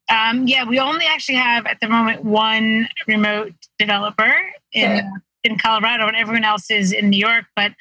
um, 0.10 0.48
yeah 0.48 0.64
we 0.64 0.78
only 0.80 1.06
actually 1.06 1.36
have 1.36 1.66
at 1.66 1.80
the 1.82 1.88
moment 1.88 2.24
one 2.24 2.88
remote 3.08 3.54
developer 3.80 4.36
in 4.74 4.92
Okay. 4.92 5.02
in 5.46 5.58
colorado 5.58 6.08
and 6.08 6.16
everyone 6.18 6.44
else 6.44 6.70
is 6.70 6.92
in 6.92 7.10
new 7.10 7.18
york 7.20 7.46
but 7.56 7.72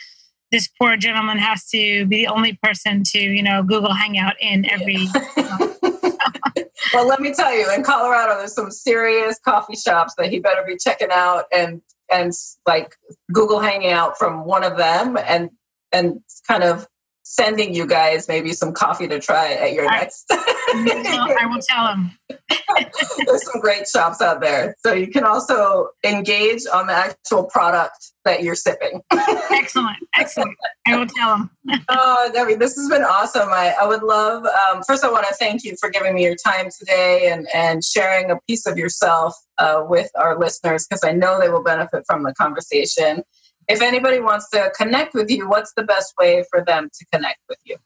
this 0.55 0.69
poor 0.81 0.97
gentleman 0.97 1.37
has 1.37 1.67
to 1.67 2.07
be 2.07 2.25
the 2.25 2.29
only 2.29 2.57
person 2.63 3.03
to 3.05 3.19
you 3.19 3.43
know 3.43 3.65
google 3.65 3.93
hangout 3.93 4.35
in 4.41 4.65
every 4.71 5.09
well 6.95 7.09
let 7.09 7.21
me 7.21 7.35
tell 7.35 7.53
you 7.53 7.69
in 7.75 7.83
colorado 7.83 8.39
there's 8.39 8.55
some 8.55 8.71
serious 8.71 9.37
coffee 9.41 9.75
shops 9.75 10.15
that 10.17 10.29
he 10.31 10.39
better 10.39 10.63
be 10.65 10.77
checking 10.77 11.09
out 11.11 11.47
and 11.53 11.83
and 12.09 12.33
like 12.69 12.95
google 13.33 13.59
hanging 13.59 13.91
out 13.91 14.17
from 14.17 14.45
one 14.45 14.63
of 14.63 14.77
them 14.77 15.19
and 15.27 15.51
and 15.93 16.21
kind 16.47 16.63
of 16.63 16.87
sending 17.25 17.75
you 17.75 17.87
guys 17.87 18.29
maybe 18.29 18.53
some 18.53 18.73
coffee 18.73 19.09
to 19.09 19.19
try 19.19 19.55
at 19.55 19.73
your 19.73 19.91
I- 19.91 20.01
next 20.01 20.27
i 20.75 21.47
will 21.47 21.61
tell 21.61 21.87
them. 21.87 22.19
There's 23.27 23.51
some 23.51 23.61
great 23.61 23.89
shops 23.89 24.21
out 24.21 24.41
there. 24.41 24.75
So 24.85 24.93
you 24.93 25.09
can 25.09 25.25
also 25.25 25.89
engage 26.05 26.63
on 26.73 26.87
the 26.87 26.93
actual 26.93 27.45
product 27.45 28.13
that 28.25 28.43
you're 28.43 28.55
sipping. 28.55 29.01
excellent 29.51 29.97
excellent 30.17 30.57
i 30.87 30.97
will 30.97 31.07
tell 31.07 31.37
them. 31.37 31.51
oh, 31.89 32.31
Debbie, 32.33 32.55
this 32.55 32.75
has 32.77 32.89
been 32.89 33.03
awesome. 33.03 33.49
I, 33.51 33.75
I 33.81 33.87
would 33.87 34.03
love, 34.03 34.45
um, 34.45 34.83
first, 34.83 35.05
I 35.05 35.11
want 35.11 35.27
to 35.29 35.35
thank 35.35 35.65
you 35.65 35.77
for 35.79 35.91
giving 35.91 36.15
me 36.15 36.25
your 36.25 36.37
time 36.37 36.69
today 36.77 37.31
and, 37.31 37.47
and 37.55 37.85
sharing 37.85 38.31
a 38.31 38.37
piece 38.49 38.67
of 38.67 38.77
yourself 38.77 39.35
uh, 39.59 39.85
with 39.87 40.11
our 40.17 40.39
listeners 40.39 40.87
because 40.87 41.05
I 41.05 41.13
know 41.13 41.41
they 41.41 41.49
will 41.49 41.63
benefit 41.63 42.05
from 42.07 42.23
the 42.23 42.35
conversation. 42.35 43.23
If 43.69 43.81
anybody 43.83 44.21
wants 44.21 44.49
to 44.51 44.71
connect 44.77 45.15
with 45.15 45.31
you, 45.31 45.49
what's 45.49 45.73
the 45.77 45.83
best 45.83 46.15
way 46.19 46.45
for 46.51 46.65
them 46.65 46.91
to 46.93 47.07
connect 47.13 47.39
with 47.49 47.59
you? 47.65 47.77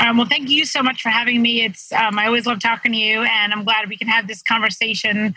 Um, 0.00 0.16
well, 0.16 0.26
thank 0.26 0.50
you 0.50 0.64
so 0.64 0.82
much 0.82 1.02
for 1.02 1.08
having 1.08 1.40
me. 1.40 1.62
It's 1.62 1.92
um, 1.92 2.18
I 2.18 2.26
always 2.26 2.46
love 2.46 2.58
talking 2.60 2.92
to 2.92 2.98
you, 2.98 3.22
and 3.22 3.52
I'm 3.52 3.64
glad 3.64 3.88
we 3.88 3.96
can 3.96 4.08
have 4.08 4.26
this 4.26 4.42
conversation 4.42 5.34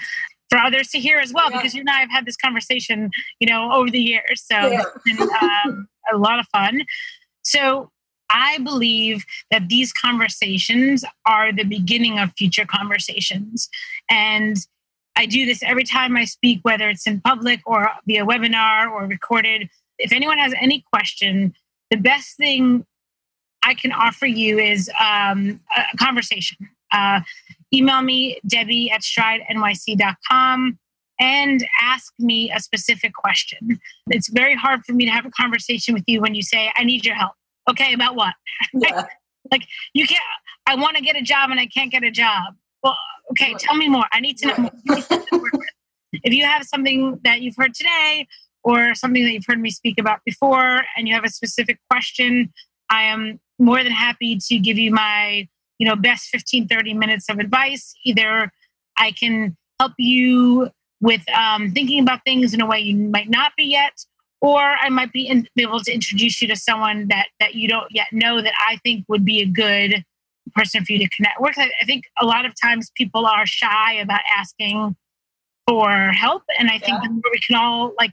for 0.49 0.57
others 0.57 0.89
to 0.89 0.99
hear 0.99 1.19
as 1.19 1.31
well. 1.33 1.51
Yeah. 1.51 1.57
Because 1.57 1.73
you 1.75 1.81
and 1.81 1.89
I 1.89 1.99
have 1.99 2.09
had 2.09 2.25
this 2.25 2.37
conversation, 2.37 3.11
you 3.39 3.47
know, 3.47 3.71
over 3.71 3.91
the 3.91 3.99
years. 3.99 4.43
So 4.43 4.55
Yeah. 4.55 4.81
it's 4.81 5.03
been 5.17 5.29
um, 5.41 5.87
a 6.11 6.17
lot 6.17 6.39
of 6.39 6.47
fun. 6.47 6.81
So 7.43 7.91
I 8.29 8.57
believe 8.59 9.25
that 9.51 9.69
these 9.69 9.93
conversations 9.93 11.05
are 11.25 11.53
the 11.53 11.63
beginning 11.63 12.17
of 12.19 12.31
future 12.37 12.65
conversations, 12.65 13.69
and 14.09 14.57
I 15.15 15.25
do 15.25 15.45
this 15.45 15.63
every 15.63 15.83
time 15.83 16.15
I 16.15 16.25
speak, 16.25 16.59
whether 16.63 16.89
it's 16.89 17.07
in 17.07 17.21
public 17.21 17.61
or 17.65 17.89
via 18.05 18.25
webinar 18.25 18.89
or 18.91 19.05
recorded. 19.05 19.69
If 19.99 20.11
anyone 20.11 20.37
has 20.37 20.53
any 20.59 20.83
question, 20.91 21.53
the 21.91 21.97
best 21.97 22.37
thing 22.37 22.85
I 23.63 23.73
can 23.73 23.91
offer 23.91 24.25
you 24.25 24.59
is 24.59 24.89
um, 24.99 25.59
a 25.75 25.97
conversation. 25.97 26.57
Uh, 26.91 27.21
email 27.73 28.01
me, 28.01 28.39
Debbie 28.47 28.89
at 28.91 29.01
stridenyc.com, 29.01 30.79
and 31.19 31.67
ask 31.81 32.13
me 32.19 32.51
a 32.51 32.59
specific 32.59 33.13
question. 33.13 33.79
It's 34.09 34.29
very 34.29 34.55
hard 34.55 34.85
for 34.85 34.93
me 34.93 35.05
to 35.05 35.11
have 35.11 35.25
a 35.25 35.31
conversation 35.31 35.93
with 35.93 36.03
you 36.07 36.21
when 36.21 36.35
you 36.35 36.43
say, 36.43 36.71
I 36.75 36.83
need 36.83 37.05
your 37.05 37.15
help. 37.15 37.33
Okay, 37.69 37.93
about 37.93 38.15
what? 38.15 38.33
Yeah. 38.73 39.03
You 39.93 40.05
can't, 40.05 40.19
I 40.65 40.75
want 40.75 40.97
to 40.97 41.01
get 41.01 41.15
a 41.15 41.21
job 41.21 41.51
and 41.51 41.59
I 41.59 41.67
can't 41.67 41.89
get 41.89 42.03
a 42.03 42.11
job. 42.11 42.55
Well, 42.83 42.97
okay, 43.31 43.53
tell 43.53 43.75
me 43.75 43.87
more. 43.87 44.03
I 44.11 44.19
need 44.19 44.37
to 44.39 44.47
know 44.47 44.57
more. 44.57 44.71
Give 44.85 44.95
me 44.97 45.01
something 45.01 45.27
to 45.29 45.37
work 45.37 45.53
with. 45.53 45.69
If 46.11 46.33
you 46.33 46.43
have 46.43 46.65
something 46.65 47.21
that 47.23 47.39
you've 47.39 47.55
heard 47.55 47.73
today 47.73 48.27
or 48.67 48.93
something 48.95 49.23
that 49.23 49.31
you've 49.31 49.45
heard 49.47 49.61
me 49.61 49.71
speak 49.71 49.97
about 49.97 50.19
before 50.25 50.81
and 50.97 51.07
you 51.07 51.13
have 51.13 51.23
a 51.23 51.29
specific 51.29 51.79
question, 51.89 52.51
I 52.89 53.03
am 53.03 53.39
more 53.59 53.81
than 53.81 53.93
happy 53.93 54.37
to 54.47 54.59
give 54.59 54.77
you 54.77 54.91
my, 54.91 55.47
you 55.79 55.87
know, 55.87 55.95
best 55.95 56.27
15, 56.27 56.67
30 56.67 56.93
minutes 56.93 57.29
of 57.29 57.39
advice. 57.39 57.93
Either 58.03 58.51
I 58.97 59.11
can 59.11 59.55
help 59.79 59.93
you 59.97 60.69
with 60.99 61.21
um, 61.29 61.71
thinking 61.71 62.01
about 62.01 62.19
things 62.25 62.53
in 62.53 62.59
a 62.59 62.65
way 62.65 62.79
you 62.79 62.97
might 62.97 63.29
not 63.29 63.53
be 63.55 63.63
yet, 63.63 63.93
or 64.41 64.59
I 64.59 64.89
might 64.89 65.13
be, 65.13 65.29
in, 65.29 65.47
be 65.55 65.63
able 65.63 65.79
to 65.79 65.93
introduce 65.93 66.41
you 66.41 66.49
to 66.49 66.55
someone 66.57 67.07
that 67.07 67.27
that 67.39 67.55
you 67.55 67.69
don't 67.69 67.87
yet 67.91 68.07
know 68.11 68.41
that 68.41 68.53
I 68.59 68.79
think 68.83 69.05
would 69.07 69.23
be 69.23 69.39
a 69.39 69.45
good 69.45 70.03
person 70.53 70.83
for 70.83 70.91
you 70.91 70.99
to 70.99 71.09
connect 71.15 71.39
with. 71.39 71.57
I, 71.57 71.69
think 71.85 72.03
a 72.19 72.25
lot 72.25 72.45
of 72.45 72.53
times 72.61 72.91
people 72.95 73.25
are 73.25 73.45
shy 73.45 73.93
about 73.93 74.21
asking 74.37 74.97
for 75.65 76.11
help, 76.11 76.43
and 76.59 76.69
I 76.69 76.79
think 76.79 76.99
yeah. 77.01 77.09
we 77.09 77.39
can 77.39 77.55
all 77.55 77.93
like 77.97 78.11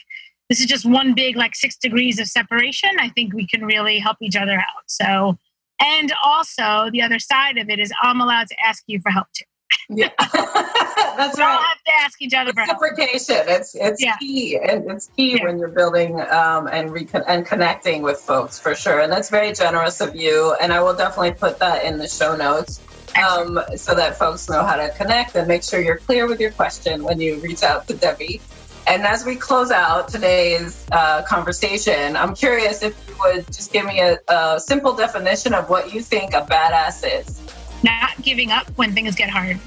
this 0.48 0.60
is 0.60 0.66
just 0.66 0.84
one 0.84 1.14
big 1.14 1.36
like 1.36 1.54
six 1.54 1.76
degrees 1.76 2.18
of 2.20 2.26
separation. 2.26 2.90
I 3.00 3.08
think 3.10 3.34
we 3.34 3.46
can 3.46 3.64
really 3.64 3.98
help 3.98 4.18
each 4.20 4.36
other 4.36 4.54
out. 4.54 4.84
So, 4.86 5.38
and 5.80 6.12
also 6.22 6.90
the 6.92 7.02
other 7.02 7.18
side 7.18 7.58
of 7.58 7.68
it 7.68 7.78
is 7.78 7.92
I'm 8.02 8.20
allowed 8.20 8.48
to 8.48 8.56
ask 8.64 8.84
you 8.86 9.00
for 9.00 9.10
help 9.10 9.26
too. 9.34 9.44
Yeah, 9.88 10.10
that's 10.18 11.38
right. 11.38 11.40
all 11.40 11.58
have 11.58 11.82
to 11.86 11.92
ask 12.00 12.20
each 12.22 12.34
other 12.34 12.52
Reciprocation. 12.56 13.36
It's 13.48 13.74
it's 13.74 14.02
yeah. 14.02 14.16
key. 14.16 14.58
It's 14.60 15.10
key 15.16 15.36
yeah. 15.36 15.44
when 15.44 15.58
you're 15.58 15.68
building 15.68 16.20
um, 16.20 16.68
and 16.68 16.90
recon- 16.90 17.24
and 17.26 17.44
connecting 17.44 18.02
with 18.02 18.18
folks 18.18 18.58
for 18.58 18.74
sure. 18.74 19.00
And 19.00 19.12
that's 19.12 19.30
very 19.30 19.52
generous 19.52 20.00
of 20.00 20.14
you. 20.14 20.54
And 20.60 20.72
I 20.72 20.82
will 20.82 20.94
definitely 20.94 21.32
put 21.32 21.58
that 21.58 21.84
in 21.84 21.98
the 21.98 22.08
show 22.08 22.36
notes 22.36 22.80
um, 23.16 23.60
so 23.76 23.94
that 23.94 24.18
folks 24.18 24.48
know 24.48 24.62
how 24.62 24.76
to 24.76 24.90
connect 24.90 25.34
and 25.36 25.46
make 25.46 25.62
sure 25.62 25.80
you're 25.80 25.98
clear 25.98 26.26
with 26.26 26.40
your 26.40 26.52
question 26.52 27.02
when 27.02 27.20
you 27.20 27.36
reach 27.36 27.62
out 27.62 27.86
to 27.88 27.94
Debbie. 27.94 28.40
And 28.86 29.02
as 29.04 29.24
we 29.24 29.36
close 29.36 29.70
out 29.70 30.08
today's 30.08 30.86
uh, 30.92 31.22
conversation, 31.22 32.16
I'm 32.16 32.34
curious 32.34 32.82
if 32.82 32.94
you 33.08 33.14
would 33.20 33.46
just 33.46 33.72
give 33.72 33.86
me 33.86 34.00
a, 34.00 34.18
a 34.28 34.60
simple 34.60 34.94
definition 34.94 35.54
of 35.54 35.70
what 35.70 35.94
you 35.94 36.02
think 36.02 36.34
a 36.34 36.42
badass 36.42 37.02
is. 37.04 37.40
Not 37.82 38.10
giving 38.22 38.50
up 38.50 38.66
when 38.76 38.92
things 38.92 39.14
get 39.14 39.30
hard 39.30 39.58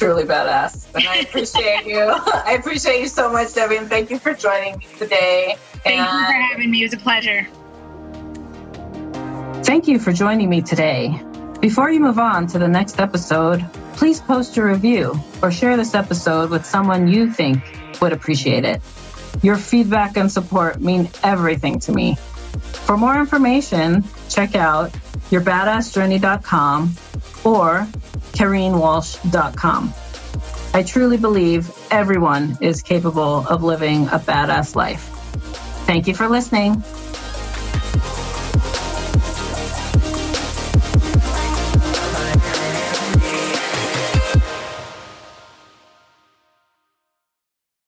truly 0.00 0.24
badass. 0.24 0.86
And 0.94 1.06
I 1.06 1.16
appreciate 1.16 1.84
you. 1.84 1.98
I 2.26 2.56
appreciate 2.58 3.00
you 3.00 3.08
so 3.08 3.30
much, 3.30 3.52
Debbie, 3.52 3.76
and 3.76 3.86
thank 3.86 4.10
you 4.10 4.18
for 4.18 4.32
joining 4.32 4.78
me 4.78 4.86
today. 4.98 5.56
Thank 5.84 5.98
and 5.98 6.20
you 6.20 6.26
for 6.26 6.32
having 6.32 6.70
me. 6.70 6.80
It 6.80 6.84
was 6.84 6.94
a 6.94 6.96
pleasure. 6.96 7.46
Thank 9.62 9.88
you 9.88 9.98
for 9.98 10.10
joining 10.10 10.48
me 10.48 10.62
today. 10.62 11.22
Before 11.60 11.90
you 11.90 12.00
move 12.00 12.18
on 12.18 12.46
to 12.48 12.58
the 12.58 12.66
next 12.66 12.98
episode, 12.98 13.64
please 13.94 14.20
post 14.20 14.56
a 14.56 14.62
review 14.62 15.18
or 15.42 15.50
share 15.50 15.76
this 15.76 15.94
episode 15.94 16.50
with 16.50 16.64
someone 16.64 17.08
you 17.08 17.30
think 17.30 17.62
would 18.00 18.12
appreciate 18.12 18.64
it. 18.64 18.80
Your 19.42 19.56
feedback 19.56 20.16
and 20.16 20.30
support 20.30 20.80
mean 20.80 21.08
everything 21.22 21.78
to 21.80 21.92
me. 21.92 22.16
For 22.86 22.96
more 22.96 23.18
information, 23.18 24.04
check 24.28 24.54
out 24.54 24.90
yourbadassjourney.com 25.30 26.94
or 27.44 27.86
KareenWalsh.com. 28.32 29.94
I 30.72 30.82
truly 30.82 31.16
believe 31.16 31.70
everyone 31.90 32.56
is 32.60 32.82
capable 32.82 33.46
of 33.48 33.62
living 33.62 34.06
a 34.08 34.18
badass 34.18 34.76
life. 34.76 35.02
Thank 35.86 36.06
you 36.06 36.14
for 36.14 36.28
listening. 36.28 36.82